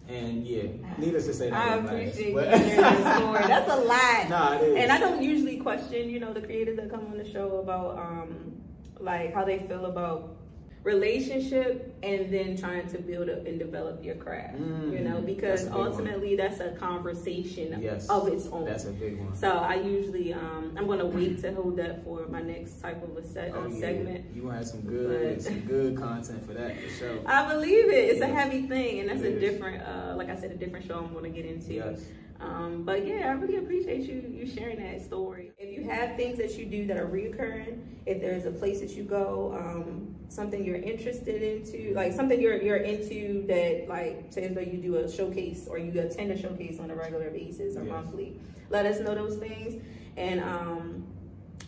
[0.09, 0.63] And yeah,
[0.99, 3.43] needless to say, that I was nice, you sharing that story.
[3.47, 4.29] That's a lot.
[4.29, 4.77] Nah, it is.
[4.77, 7.99] And I don't usually question, you know, the creators that come on the show about
[7.99, 8.53] um
[9.01, 10.37] like how they feel about
[10.85, 14.59] relationship and then trying to build up and develop your craft.
[14.59, 15.87] you know, Mm, because that's a big one.
[15.89, 18.65] ultimately that's a conversation Yes, of its own.
[18.67, 19.35] That's a big one.
[19.35, 23.17] so I usually um I'm gonna wait to hold that for my next type of
[23.17, 23.81] a set, Oh, yeah.
[23.81, 24.25] segment.
[24.35, 27.19] You have some good, But- some good content for that for sure.
[27.27, 28.05] I believe it.
[28.11, 28.39] It's a Yes.
[28.39, 31.13] heavy thing, and that's It a different, uh, like I said, a different show I'm
[31.13, 31.73] going to get into.
[31.75, 32.01] Yes.
[32.41, 35.53] Um, but yeah, I really appreciate you you sharing that story.
[35.59, 38.91] If you have things that you do that are reoccurring, if there's a place that
[38.91, 44.49] you go, um, something you're interested into, like something you're you're into that, like say
[44.49, 47.83] though you do a showcase or you attend a showcase on a regular basis or
[47.85, 47.91] Yes.
[47.93, 48.37] monthly,
[48.69, 49.83] let us know those things,
[50.17, 51.07] and um,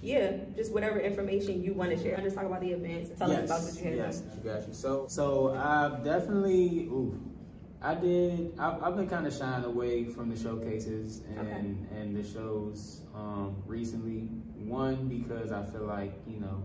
[0.02, 2.16] yeah, just whatever information you want to share.
[2.18, 3.96] Just talk about the events and tell us about what you have.
[3.96, 4.74] Yes, got you.
[4.74, 7.18] So, so I've definitely, ooh,
[7.82, 8.52] I did.
[8.58, 12.00] I've, I've been kind of shying away from the showcases and Okay.
[12.00, 14.28] and the shows um, recently.
[14.56, 16.64] One because I feel like you know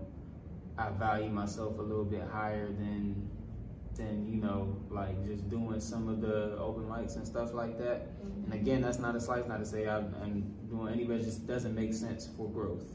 [0.77, 3.29] I value myself a little bit higher than
[3.95, 8.07] than you know like just doing some of the open mics and stuff like that.
[8.45, 11.23] And again, that's not a slice, not to say I'm, I'm doing any, but it
[11.25, 12.85] just doesn't make sense for growth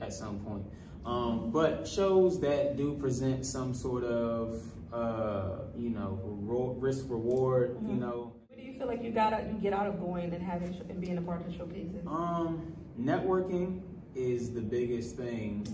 [0.00, 0.64] at some point.
[1.04, 4.62] Um, but shows that do present some sort of,
[4.92, 6.18] uh, you know,
[6.78, 9.86] risk reward, you know, What do you feel like you got out, you get out
[9.86, 12.06] of going and having sh- and being a part of the showcases?
[12.06, 13.80] um, networking
[14.14, 15.64] is the biggest thing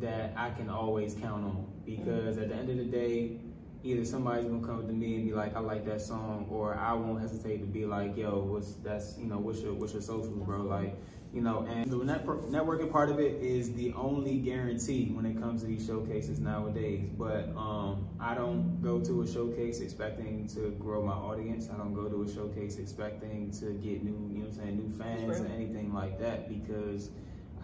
[0.00, 3.38] that I can always count on because at the end of the day,
[3.84, 6.92] either somebody's gonna come to me and be like, I like that song, or I
[6.92, 10.44] won't hesitate to be like, yo, what's that's you know, what's your what's your socials,
[10.44, 10.62] bro?
[10.62, 10.96] Like,
[11.36, 15.38] you know, and the network, networking part of it is the only guarantee when it
[15.38, 17.10] comes to these showcases nowadays.
[17.18, 21.68] But um, I don't go to a showcase expecting to grow my audience.
[21.72, 24.76] I don't go to a showcase expecting to get new, you know, what I'm saying,
[24.78, 25.44] new fans Sure.
[25.44, 27.10] or anything like that because.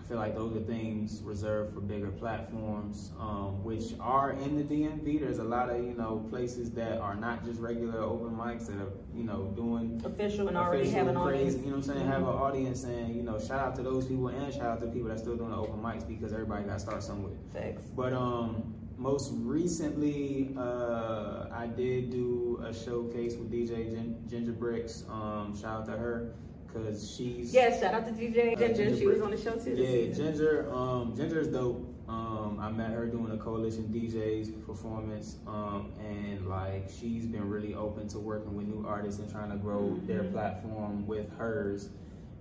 [0.03, 4.65] I feel like those are things reserved for bigger platforms, um, which are in the
[4.65, 5.21] DMV.
[5.21, 8.79] There's a lot of you know places that are not just regular open mics that
[8.79, 11.55] are you know doing Official and already official have an crazy, audience.
[11.55, 12.07] You know what I'm saying?
[12.09, 14.89] Have an audience, and you know, shout out to those people and shout out to
[14.89, 17.35] people that still doing the open mics because everybody got to start somewhere.
[17.53, 17.83] Facts.
[17.95, 25.05] But um, most recently, uh, I did do a showcase with DJ Gin- Ginger Bricks.
[25.09, 26.35] Um, shout out to her
[26.73, 28.97] because she's Yeah, shout out to DJ Ginger.
[28.97, 29.75] She was on the show too.
[29.75, 30.13] Yeah.
[30.15, 30.71] Ginger.
[30.73, 31.89] Um, Ginger is dope.
[32.09, 37.75] Um, I met her doing a coalition DJs performance, um, and like she's been really
[37.75, 40.33] open to working with new artists and trying to grow their Mm-hmm.
[40.33, 41.91] platform with hers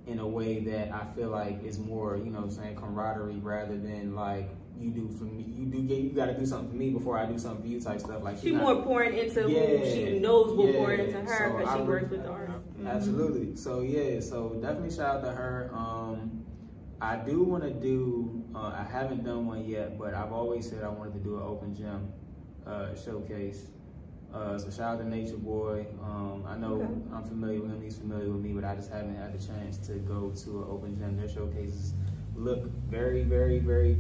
[0.07, 4.15] in a way that I feel like is more, you know, saying camaraderie rather than
[4.15, 4.49] like
[4.79, 5.43] you do for me.
[5.47, 7.67] You do get you got to do something for me before I do something for
[7.67, 8.23] you type stuff.
[8.23, 10.77] Like She she's not- more pouring into who she knows will yeah.
[10.79, 12.61] pour into her So because I she works with artists.
[12.79, 12.87] Mhm.
[12.87, 13.55] Absolutely.
[13.55, 15.69] So yeah, so definitely shout out to her.
[15.73, 16.45] Um,
[16.99, 18.43] I do want to do.
[18.55, 21.43] Uh, I haven't done one yet, but I've always said I wanted to do an
[21.43, 22.11] open gym
[22.65, 23.67] uh, showcase.
[24.33, 25.85] Uh, so shout out to Nature Boy.
[26.01, 26.93] Um, I know Okay.
[27.13, 27.81] I'm familiar with him.
[27.81, 30.65] He's familiar with me, but I just haven't had the chance to go to an
[30.69, 31.17] open gym.
[31.17, 31.93] Their showcases
[32.35, 33.97] look very, very, very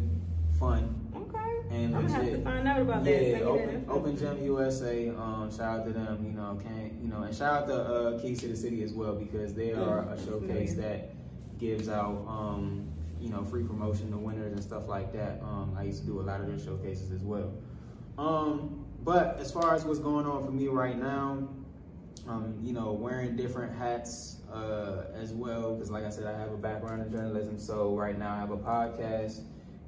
[0.57, 0.95] fun.
[1.15, 1.75] Okay.
[1.75, 3.23] And I'm gonna have to find out about that.
[3.23, 3.85] Yeah, that Open.
[3.89, 5.09] Open Gym USA.
[5.09, 6.25] Um, shout out to them.
[6.25, 8.93] You know, can you know, and shout out to uh, Keys to the City as
[8.93, 11.13] well because they are a showcase that
[11.59, 12.87] gives out um,
[13.21, 15.41] you know free promotion to winners and stuff like that.
[15.43, 17.53] Um, I used to do a lot of their showcases as well.
[18.17, 21.47] Um, but as far as what's going on for me right now,
[22.27, 25.73] um, you know, wearing different hats uh, as well.
[25.73, 27.57] Because, like I said, I have a background in journalism.
[27.57, 29.41] So, right now, I have a podcast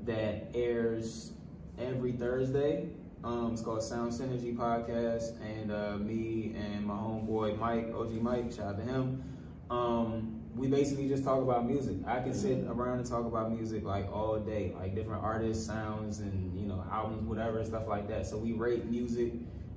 [0.06, 1.32] that airs
[1.80, 2.90] every Thursday
[3.24, 8.52] Um, it's called Sound Synergy Podcast, and uh, me and my homeboy Mike, OG Mike,
[8.52, 9.24] shout out to him.
[9.70, 11.96] Um, we basically just talk about music.
[12.06, 16.20] I can sit around and talk about music like all day, like different artists, sounds,
[16.20, 18.28] and you know albums, whatever, stuff like that.
[18.28, 19.34] So we rate music,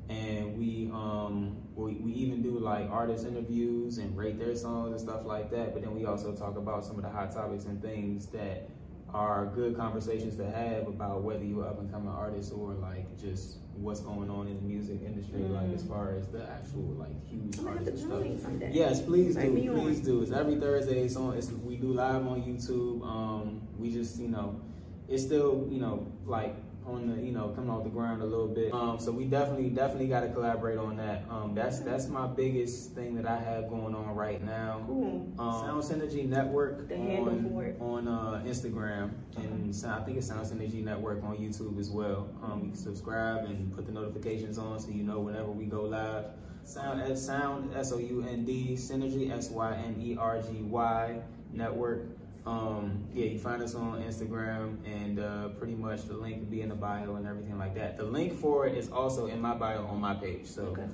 [0.09, 5.01] and we um we, we even do like artist interviews and rate their songs and
[5.01, 5.73] stuff like that.
[5.73, 8.69] But then we also talk about some of the hot topics and things that
[9.17, 13.57] are good conversations to have about whether you're up and coming artist or like just
[13.77, 17.57] what's going on in the music industry, like as far as the actual like huge
[17.59, 18.71] I'm gonna artists and stuff.
[18.71, 19.73] Yes, please me do.
[19.73, 19.81] on.
[19.81, 20.21] Please do.
[20.21, 21.01] It's every Thursday.
[21.01, 21.35] It's on.
[21.35, 23.03] It's we do live on YouTube.
[23.07, 24.61] Um, we just you know,
[25.09, 26.55] it's still you know like
[26.87, 28.73] on the you know coming off the ground a little bit.
[28.73, 31.25] Um, so we definitely definitely got to collaborate on that.
[31.29, 34.85] Um, that's that's my biggest thing that I have going on right now.
[34.87, 35.33] Cool.
[35.39, 40.85] Um, Sound Synergy Network on, on uh, Instagram and Sound- I think it's Sound Synergy
[40.85, 42.29] Network on YouTube as well.
[42.43, 45.83] Um, you can subscribe and put the notifications on so you know whenever we go
[45.83, 46.27] live.
[46.65, 51.21] Sound Sound S O U N D Synergy S Y N E R G Y
[51.53, 52.07] Network.
[52.47, 56.61] Um, yeah, you find us on Instagram and uh, pretty much the link will be
[56.61, 57.97] in the bio and everything like that.
[57.97, 60.47] The link for it is also in my bio on my page.
[60.47, 60.63] So.
[60.67, 60.85] Okay.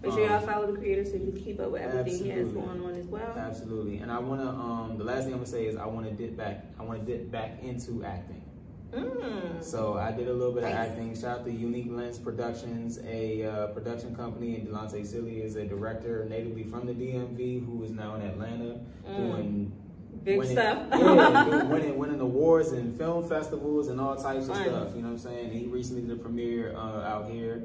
[0.00, 2.30] Make sure y'all um, follow the creator so you can keep up with everything he
[2.30, 3.34] has going on as well.
[3.36, 3.98] Absolutely.
[3.98, 6.06] And I want to, um, the last thing I'm going to say is I want
[6.06, 8.44] to dip back, I want to dip back into acting.
[8.92, 9.62] Mm.
[9.62, 10.90] So I did a little bit of Nice.
[10.90, 11.14] acting.
[11.20, 15.64] Shout out to Unique Lens Productions, a uh, production company, and Delonte Silly is a
[15.64, 18.78] director natively from the DMV who is now in Atlanta
[19.16, 19.87] doing Mm.
[20.28, 20.78] Big winning, stuff.
[20.90, 24.64] yeah, winning, winning awards and film festivals and all types of Fun.
[24.66, 24.88] stuff.
[24.94, 25.50] You know what I'm saying?
[25.52, 27.62] He recently did a premiere uh, out here.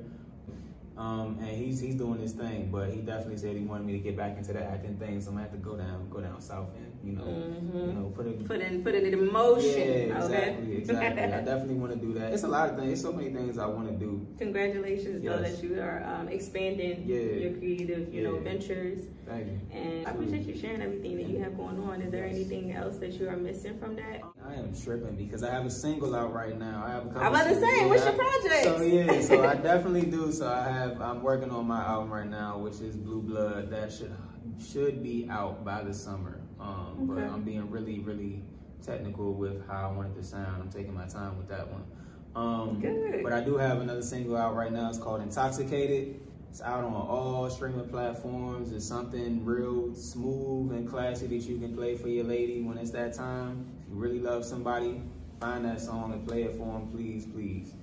[0.95, 3.99] Um, and he's he's doing his thing, but he definitely said he wanted me to
[3.99, 6.39] get back into the acting thing, so I'm gonna have to go down, go down
[6.39, 10.07] south and you know, you know, put it Put in, put it in motion.
[10.07, 10.55] yeah, okay.
[10.55, 11.21] exactly, exactly.
[11.23, 12.31] I definitely want to do that.
[12.31, 13.01] It's a lot of things.
[13.01, 14.25] So many things I want to do.
[14.37, 17.17] Congratulations, though, that you are um, expanding Yeah.
[17.43, 19.01] your creative, you know, ventures.
[19.27, 19.59] Thank you.
[19.73, 22.01] And I appreciate you sharing everything that you have going on.
[22.01, 24.21] Is there anything else that you are missing from that?
[24.45, 26.83] I am tripping because I have a single out right now.
[26.85, 28.63] I have a couple I'm about to say, what's your project?
[28.63, 30.31] So yeah, so I definitely do.
[30.31, 31.01] So I have.
[31.01, 33.69] I'm working on my album right now, which is Blue Blood.
[33.71, 34.15] That should
[34.63, 36.39] should be out by the summer.
[36.63, 38.41] Um, but I'm being really, really
[38.85, 40.61] technical with how I want it to sound.
[40.61, 41.83] I'm taking my time with that one.
[42.35, 43.23] Um, Good.
[43.23, 44.89] But I do have another single out right now.
[44.89, 46.19] It's called Intoxicated.
[46.49, 48.71] It's out on all streaming platforms.
[48.71, 52.91] It's something real smooth and classy that you can play for your lady when it's
[52.91, 53.65] that time.
[53.81, 55.01] If you really love somebody,
[55.39, 57.73] find that song and play it for them, please, please.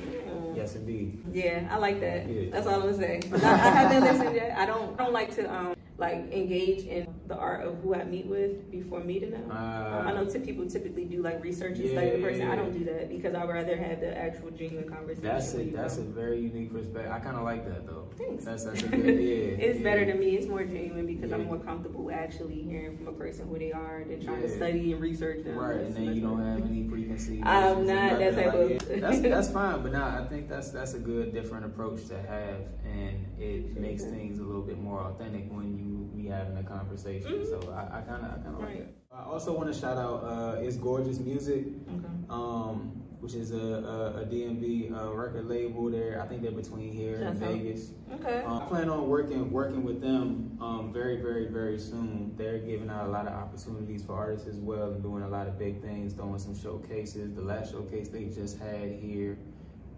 [0.00, 0.56] Mm.
[0.56, 1.22] Yes, indeed.
[1.32, 2.28] Yeah, I like that.
[2.28, 2.50] Yeah.
[2.50, 3.20] That's all I'm gonna say.
[3.32, 4.58] I, I haven't listened yet.
[4.58, 4.98] I don't.
[4.98, 8.70] I don't like to um like engage in the art of who I meet with
[8.70, 9.50] before meeting them.
[9.50, 12.50] Uh, I know t- people typically do like research and study the Yeah, person.
[12.50, 15.22] I don't do that because I'd rather have the actual genuine conversation.
[15.22, 17.10] That's a that's a very unique perspective.
[17.10, 18.08] I kind of like that though.
[18.16, 18.44] Thanks.
[18.44, 19.56] That's that's a good yeah.
[19.66, 19.84] it's yeah.
[19.84, 20.36] better to me.
[20.36, 24.04] It's more genuine because I'm more comfortable actually hearing from a person who they are
[24.06, 25.56] than trying to study and research them.
[25.56, 27.44] Right, and then you don't have any preconceived.
[27.46, 29.00] I'm not that type like of-.
[29.00, 32.60] That's that's fine, but now I think that's that's a good different approach to have,
[32.84, 37.23] and it makes things a little bit more authentic when you we having a conversation.
[37.28, 38.68] So I kind of I kind of like.
[38.68, 38.76] Right.
[38.80, 38.94] it.
[39.12, 42.14] I also want to shout out uh, It's Gorgeous Music, Okay.
[42.28, 45.88] um, which is a, a, a DMV uh, record label.
[45.88, 47.52] There, I think they're between here and Shouts.
[47.52, 47.90] Vegas.
[48.14, 48.42] Okay.
[48.44, 52.34] Um, I plan on working working with them um, very, very, very soon.
[52.36, 55.46] They're giving out a lot of opportunities for artists as well and doing a lot
[55.46, 57.32] of big things, throwing some showcases.
[57.34, 59.38] The last showcase they just had here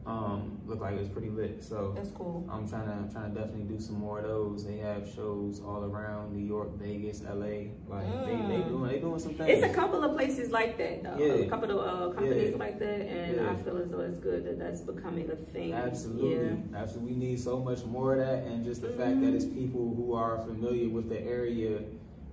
[0.07, 1.65] um, looked like it was pretty lit.
[1.65, 2.47] So That's cool.
[2.49, 4.65] I'm trying to I'm trying to definitely do some more of those.
[4.65, 7.73] They have shows all around New York, Vegas, LA.
[7.89, 8.69] Like they, they Mm.
[8.69, 9.51] doing they doing some things.
[9.51, 11.17] It's a couple of places like that, though.
[11.19, 11.45] Yeah.
[11.47, 12.57] A couple of uh, companies Yeah.
[12.57, 13.51] like that, and Yeah.
[13.51, 15.73] I feel as though it's good that that's becoming a thing.
[15.73, 17.13] Absolutely, absolutely.
[17.15, 20.15] We need so much more of that, and just the fact that it's people who
[20.15, 21.81] are familiar with the area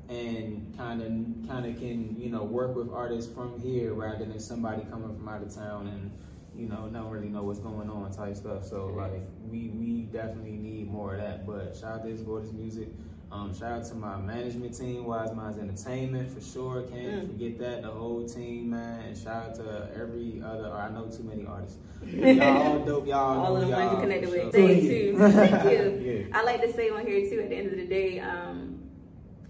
[0.10, 4.40] and kind of kind of can you know work with artists from here rather than
[4.40, 6.12] somebody coming from out of town and
[6.56, 8.66] you know don't really know what's going on type stuff.
[8.66, 11.46] So like we we definitely need more of that.
[11.48, 12.90] But shout out to this gorgeous music.
[13.32, 16.84] Um, shout out to my management team, Wise Minds Entertainment for sure.
[16.84, 17.28] Can't Mm.
[17.32, 19.06] forget that the whole team, man.
[19.06, 20.68] And shout out to every other.
[20.68, 21.80] Or I know too many artists.
[22.06, 23.08] y'all all dope.
[23.08, 24.42] Y'all All of the ones y'all connected with.
[24.42, 24.52] sure.
[24.52, 25.18] Thank you.
[25.18, 26.28] Thank you.
[26.30, 26.38] Yeah.
[26.38, 27.40] I like to say on here too.
[27.42, 28.80] At the end of the day, um,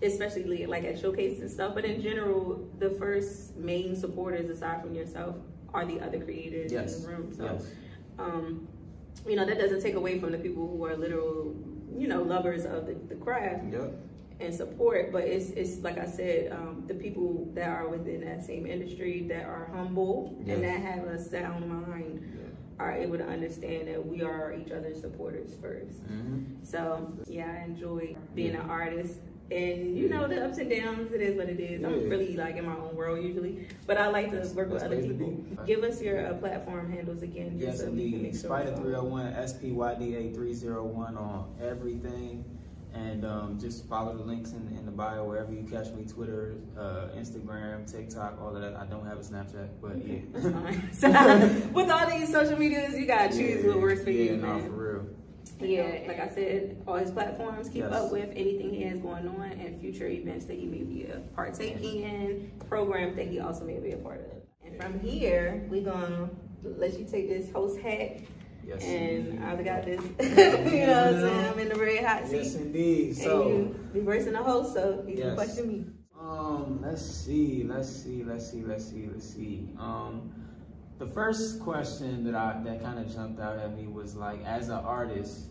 [0.02, 4.94] especially like at showcases and stuff, but in general, the first main supporters aside from
[4.96, 5.36] yourself
[5.74, 6.98] are the other creators Yes.
[6.98, 7.34] in the room.
[7.34, 7.72] So, Yes.
[8.20, 8.68] um,
[9.28, 11.56] you know, that doesn't take away from the people who are literal,
[11.98, 13.66] you know, lovers of the, the craft.
[13.72, 13.94] Yep.
[14.40, 15.12] and support.
[15.12, 19.26] But it's it's like I said, um, the people that are within that same industry
[19.30, 20.56] that are humble Yes.
[20.56, 22.20] and that have a sound mind
[22.80, 26.40] are able to understand that we are each other's supporters 1st Mm-hmm.
[26.64, 29.20] So yeah, I enjoy being an artist.
[29.52, 31.84] And you know the ups and downs, it is what it is.
[31.84, 35.02] I'm really like in my own world usually, but I like to work with other
[35.02, 35.32] people.
[35.68, 38.22] Give us your uh, platform handles again, Yes, so indeed.
[38.22, 38.50] make sure.
[38.50, 42.44] Spyda 301, SPYDA 301 on everything.
[42.96, 46.54] And um, just follow the links in, in the bio wherever you catch me Twitter,
[46.78, 48.76] uh, Instagram, TikTok, all of that.
[48.76, 50.20] I don't have a Snapchat, but yeah.
[50.92, 51.10] So,
[51.74, 54.64] with all these social medias, you gotta choose what works for yeah, you, no, man.
[54.66, 55.06] for real.
[55.60, 57.94] Yeah, like I said, all his platforms keep Yes.
[57.94, 61.20] up with anything he has going on and future events that he may be a
[61.36, 64.42] partaking in, programs that he also may be a part of.
[64.66, 66.30] And from here, we're gonna
[66.64, 68.18] let you take this host hat,
[68.66, 68.84] Yes.
[68.84, 70.02] and I've got this.
[70.20, 71.46] you know what I'm saying?
[71.52, 73.08] I'm in the red hot seat, Yes, indeed.
[73.10, 73.48] and So.
[73.50, 75.36] you reversing the host, so you can Yes.
[75.36, 75.86] question me.
[76.20, 79.70] Um, let's see, let's see, let's see, let's see, let's see.
[79.78, 80.32] Um,
[81.04, 84.70] the first question that I that kind of jumped out at me was like, as
[84.70, 85.48] an artist,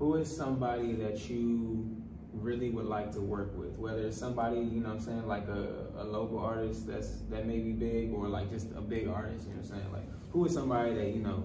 [0.00, 2.02] who is somebody that you
[2.32, 3.78] really would like to work with?
[3.78, 7.46] Whether it's somebody, you know what I'm saying, like a, a local artist that's that
[7.46, 9.92] may be big or like just a big artist, you know what I'm saying?
[9.92, 11.44] Like who is somebody that, you know,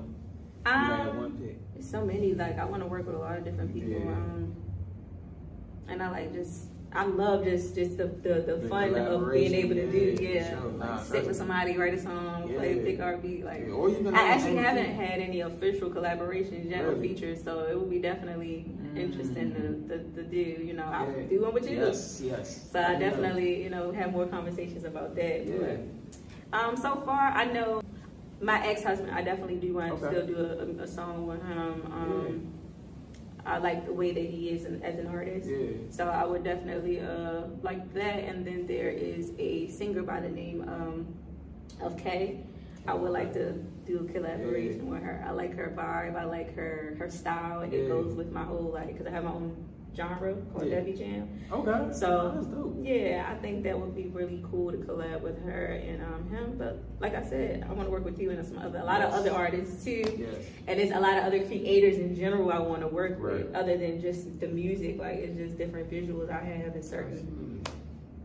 [0.66, 1.59] you Um, one pick?
[1.74, 2.34] There's so many.
[2.34, 3.91] Like I want to work with a lot of different people.
[3.91, 4.12] Yeah.
[4.12, 4.55] Um,
[5.88, 6.71] and I like just.
[6.94, 10.24] I love just just the the, the, The fun of being able to do collaboration,
[10.24, 10.72] yeah, yeah, sure.
[10.72, 13.44] like Nah, sit with somebody, write a song, play a pick RB.
[13.46, 17.08] Like Or I actually haven't had any official collaborations or Really?
[17.08, 18.66] features, so it would be definitely
[18.96, 20.38] interesting to, to, to do.
[20.66, 21.12] You know, I Yeah.
[21.12, 21.78] would do one with you.
[21.78, 22.70] Yes, yes.
[22.72, 23.00] So I Yeah.
[23.00, 25.46] definitely you know have more conversations about that.
[25.48, 25.56] Yeah.
[26.52, 27.82] But, um, so far I know
[28.42, 29.12] my ex husband.
[29.12, 30.16] I definitely do want to Okay.
[30.16, 31.84] still do a, a, a song with him.
[31.94, 32.51] Um,
[33.46, 35.50] I like the way that he is an, as an artist.
[35.50, 35.70] Yeah.
[35.89, 38.20] So I would definitely uh, like that.
[38.24, 41.08] And then there is a singer by the name um,
[41.82, 42.42] of Kay.
[42.88, 43.54] I would like to
[43.86, 45.24] do a collaboration with her.
[45.28, 46.16] I like her vibe.
[46.16, 49.24] I like her her style, and it goes with my whole like because I have
[49.24, 49.56] my own
[49.96, 50.76] genre called Yeah.
[50.76, 51.28] Debbie Jam.
[51.52, 51.94] Okay.
[51.94, 56.30] So yeah, I think that would be really cool to collab with her and um,
[56.30, 56.56] him.
[56.58, 59.02] But like I said, I want to work with you and some other a lot
[59.02, 60.04] of other artists too.
[60.18, 60.36] Yes.
[60.68, 63.78] And there's a lot of other creators in general I want to work with, other
[63.78, 64.98] than just the music.
[65.00, 67.62] Like it's just different visuals I have and certain Absolutely.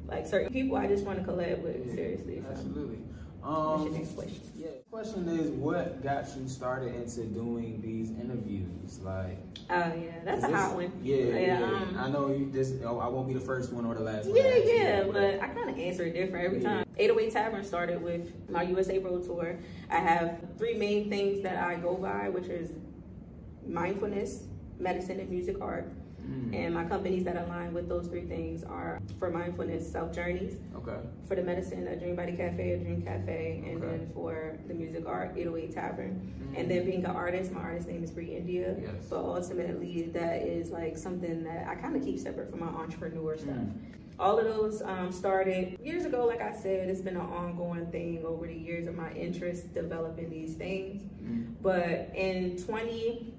[0.06, 1.84] like certain people I just want to collab with.
[1.88, 2.42] Yeah, Seriously.
[2.44, 2.50] So.
[2.50, 2.98] Absolutely.
[3.46, 4.40] Um, your next question?
[4.56, 4.66] yeah.
[4.90, 8.98] Question is, what got you started into doing these interviews?
[9.04, 9.38] Like,
[9.70, 10.90] Oh yeah, that's a hot one.
[11.02, 11.62] Yeah, yeah.
[11.64, 12.50] um, I know you.
[12.50, 14.36] This, oh, I won't be the first one or the last one.
[14.36, 16.68] Yeah, to yeah, that, but I kind of answer it different every Yeah.
[16.68, 16.86] time.
[16.98, 19.56] 808 Tavern started with my USA Road Tour.
[19.90, 22.72] I have three main things that I go by, which is
[23.66, 24.44] mindfulness,
[24.78, 25.88] medicine, and music art.
[26.28, 30.56] Mm, And my companies that align with those three things are for mindfulness, Self Journeys,
[30.76, 30.96] okay.
[31.28, 33.98] for the medicine, a Dream Body Cafe, a Dream Cafe, and Okay.
[33.98, 36.32] then for the music art, 808 Tavern.
[36.52, 36.58] Mm.
[36.60, 38.80] And then being an artist, my artist name is Brei Endia.
[38.80, 39.06] Yes.
[39.08, 43.36] But ultimately, that is like something that I kind of keep separate from my entrepreneur
[43.36, 43.54] stuff.
[43.54, 43.72] Mm.
[44.18, 46.24] All of those um, started years ago.
[46.26, 50.30] Like I said, it's been an ongoing thing over the years of my interest developing
[50.30, 51.02] these things.
[51.22, 51.52] Mm.
[51.62, 53.34] But in 20,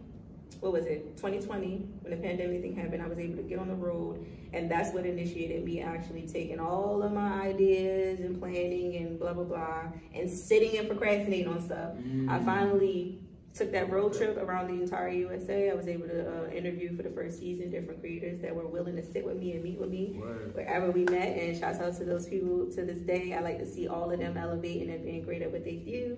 [0.59, 3.67] what was it, 2020, when the pandemic thing happened, I was able to get on
[3.67, 4.25] the road.
[4.53, 9.33] And that's what initiated me actually taking all of my ideas and planning and blah,
[9.33, 9.83] blah, blah,
[10.15, 11.91] and sitting and procrastinating on stuff.
[11.95, 12.45] I Mm.
[12.45, 13.19] finally
[13.53, 15.71] took that road trip around the entire USA.
[15.71, 18.95] I was able to uh, interview for the first season different creators that were willing
[18.97, 20.53] to sit with me and meet with me Word.
[20.53, 21.35] wherever we met.
[21.37, 23.33] And shouts out to those people to this day.
[23.33, 26.17] I like to see all of them elevating and being great at what they do.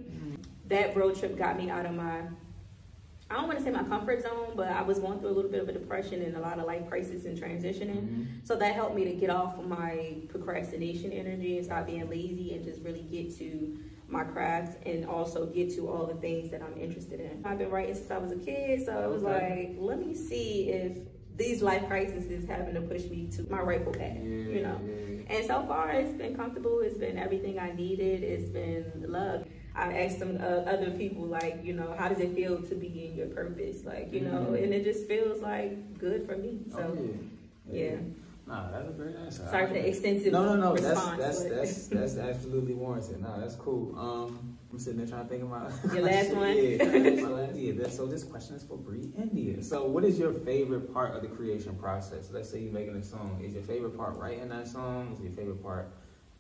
[0.68, 2.24] That road trip got me out of my
[3.32, 5.52] I don't want to say my comfort zone, but I was going through a little
[5.52, 8.08] bit of a depression and a lot of life crisis and transitioning.
[8.08, 8.26] Mhm.
[8.44, 12.54] So that helped me to get off of my procrastination energy and stop being lazy
[12.56, 13.78] and just really get to
[14.08, 17.46] my craft and also get to all the things that I'm interested in.
[17.46, 19.76] I've been writing since I was a kid, so it was Okay.
[19.76, 20.98] like, let me see if
[21.38, 24.80] these life crises is having to push me to my rightful path, Yeah, you know.
[24.84, 25.36] yeah.
[25.38, 26.80] And so far, it's been comfortable.
[26.80, 28.24] It's been everything I needed.
[28.24, 29.46] It's been love.
[29.80, 33.08] I asked some uh, other people, like, you know, how does it feel to be
[33.08, 33.86] in your purpose?
[33.86, 34.64] Like, you know, Mhm.
[34.64, 36.60] and it just feels like good for me.
[36.70, 37.04] So, Oh,
[37.72, 37.84] yeah.
[37.84, 37.96] yeah.
[38.48, 39.44] Nah, that's a great answer.
[39.48, 40.74] I Sorry for the extensive No, no, no.
[40.74, 41.18] response.
[41.20, 43.22] That's that's that's that's absolutely warranted.
[43.22, 43.98] No, that's cool.
[43.98, 46.58] Um, I'm sitting there trying to think about Your last one?
[46.58, 47.88] yeah, my last, yeah.
[47.90, 49.64] So this question is for Brei Endia.
[49.64, 52.32] So, what is your favorite part of the creation process?
[52.34, 53.40] Let's say you're making a song.
[53.44, 55.14] Is your favorite part writing that song?
[55.16, 55.94] Is your favorite part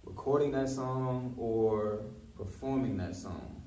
[0.03, 2.01] recording that song or
[2.39, 3.61] performing that song?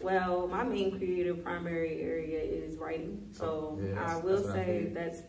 [0.00, 3.28] Well, my main creative primary area is writing.
[3.32, 5.22] So Oh, that's- I will that's say that's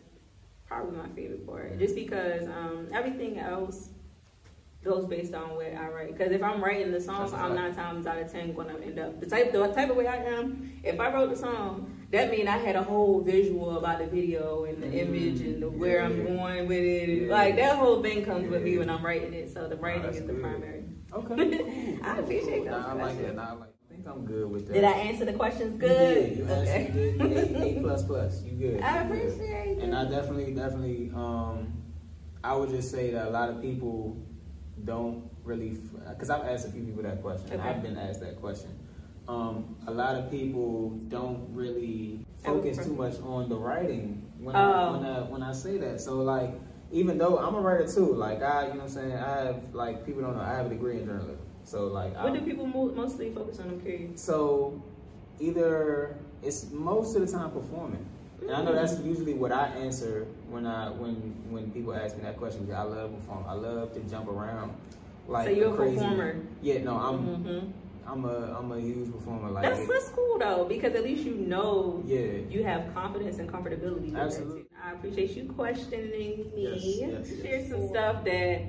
[0.66, 1.78] probably my favorite part.
[1.78, 3.90] Just because um, everything else
[4.84, 6.16] goes based on what I write.
[6.16, 8.98] Because if I'm writing the song, I'm nine times out of ten going to end
[8.98, 10.72] up the type the type of way I am.
[10.82, 14.64] If I wrote the song, that means I had a whole visual about the video
[14.64, 16.04] and the mm, image and the, where yeah.
[16.06, 17.08] I'm going with it.
[17.08, 17.32] Yeah.
[17.32, 18.50] Like that whole thing comes yeah.
[18.50, 19.52] with me when I'm writing it.
[19.52, 20.83] So the writing oh, is the primary.
[21.14, 21.98] Okay.
[22.04, 22.74] I appreciate that.
[22.74, 23.38] I like that.
[23.38, 23.68] I like.
[23.70, 24.72] I think I'm good with that.
[24.74, 25.90] Did I answer the questions good?
[25.90, 26.38] You did.
[26.38, 26.86] You okay.
[27.20, 28.42] answered A, a plus plus.
[28.42, 28.80] You good.
[28.82, 29.84] I appreciate it.
[29.84, 31.80] And I definitely, definitely, um,
[32.42, 34.20] I would just say that a lot of people
[34.84, 37.52] don't really, because I've asked a few people that question.
[37.52, 37.68] Okay.
[37.68, 38.76] I've been asked that question.
[39.28, 44.58] Um, a lot of people don't really focus too much on the writing when, oh.
[44.58, 46.00] I, when, I, when I say that.
[46.00, 46.52] So like,
[46.94, 49.74] even though I'm a writer too, like I, you know what I'm saying, I have,
[49.74, 51.38] like people don't know, I have a degree in journalism.
[51.64, 53.68] So like, what I'm, do people mostly focus on?
[53.68, 54.22] I'm curious.
[54.22, 54.80] So
[55.40, 58.06] either it's most of the time performing.
[58.42, 61.14] And I know that's usually what I answer when I when
[61.50, 63.44] when people ask me that question because I love perform.
[63.48, 64.76] I love to jump around.
[65.26, 65.96] Like so you're a crazy.
[65.96, 66.36] performer.
[66.60, 67.70] Yeah, no, I'm mm-hmm.
[68.06, 69.50] I'm a I'm a huge performer.
[69.50, 73.50] Like that's that's cool though because at least you know yeah you have confidence and
[73.50, 74.14] comfortability.
[74.16, 74.64] Absolutely.
[74.82, 76.94] I appreciate you questioning me.
[77.00, 77.70] Yes, yes, Share yes.
[77.70, 78.62] some stuff that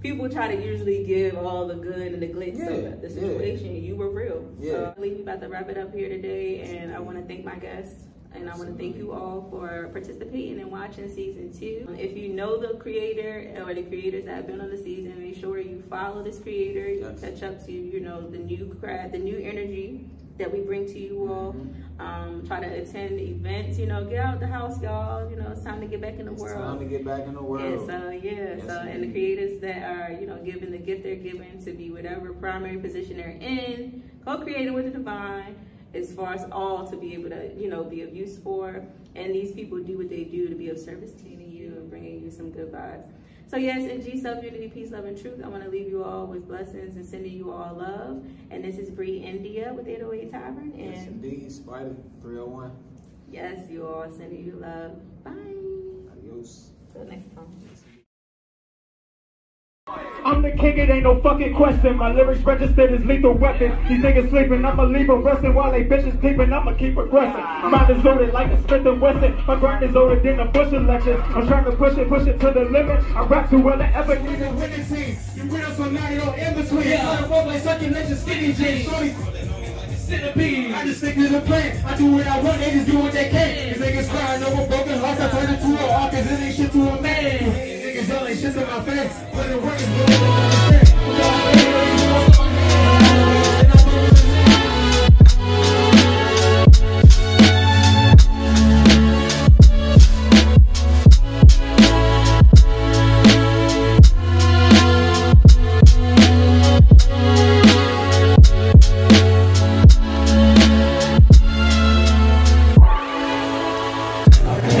[0.00, 3.74] people try to usually give all the good and the glitz yeah, of the situation.
[3.74, 3.80] Yeah.
[3.80, 4.44] You were real.
[4.58, 4.72] Yeah.
[4.72, 7.24] So I believe we about to wrap it up here today, and I want to
[7.24, 8.04] thank my guests.
[8.34, 11.96] And I want to thank you all for participating and watching season two.
[11.98, 15.36] If you know the creator or the creators that have been on the season, make
[15.36, 16.88] sure you follow this creator.
[16.88, 17.20] You yes.
[17.20, 20.98] catch up to you know the new crowd, the new energy that we bring to
[20.98, 21.52] you all.
[21.52, 22.00] Mm-hmm.
[22.00, 23.78] Um, try to attend events.
[23.78, 25.28] You know, get out the house, y'all.
[25.28, 26.50] You know, it's time to get back in the world.
[26.50, 26.78] it's world.
[26.78, 27.64] Time to get back in the world.
[27.64, 31.02] And so yeah, yes, so and the creators that are you know given the gift
[31.02, 35.56] they're given to be whatever primary position they're in, co-creating with the divine
[35.94, 38.84] as far as all to be able to, you know, be of use for.
[39.14, 42.22] And these people do what they do to be of service to you and bringing
[42.22, 43.08] you some good vibes.
[43.46, 46.04] So yes, in G self unity, peace, love, and truth, I want to leave you
[46.04, 48.22] all with blessings and sending you all love.
[48.50, 50.72] And this is Brei Endia with 808 Tavern.
[50.76, 52.70] And yes, indeed, Spyda 301.
[53.30, 54.92] Yes, you all sending you love.
[55.24, 55.32] Bye.
[56.12, 56.70] Adios.
[56.92, 57.46] Till next time.
[60.28, 61.96] I'm the king, it ain't no fucking question.
[61.96, 63.70] My lyrics registered as lethal weapon.
[63.88, 66.52] These niggas sleeping, I'ma leave them resting while they bitches peeping.
[66.52, 67.70] I'ma keep progressing.
[67.70, 69.42] Mine is loaded like a Smith and Wesson.
[69.46, 71.18] My grind is older than a Bush election.
[71.34, 73.02] I'm trying to push it, push it to the limit.
[73.16, 75.16] I rap too well, I ever need a winning team.
[75.34, 76.88] You real, so now you in between.
[76.88, 78.86] Yeah, I walk like circulation, skinny jeans.
[79.96, 80.74] Centipede.
[80.74, 81.86] I just stick to the plan.
[81.86, 83.72] I do what I want, they just do what they can.
[83.72, 85.20] These niggas crying over broken hearts.
[85.22, 88.54] I turn it to a hawk, cause it ain't shit to a man yelling shit
[88.54, 89.82] my face, but it works,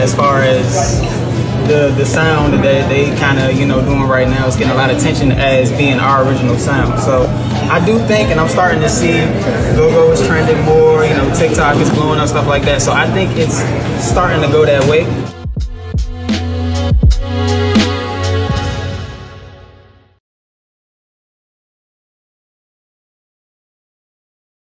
[0.00, 1.17] As far as
[1.68, 4.74] the the sound that they kind of you know doing right now is getting a
[4.74, 6.98] lot of attention as being our original sound.
[7.00, 7.26] So
[7.70, 9.20] I do think, and I'm starting to see
[9.76, 11.04] logo is trending more.
[11.04, 12.80] You know, TikTok is blowing up stuff like that.
[12.80, 13.58] So I think it's
[14.02, 15.27] starting to go that way.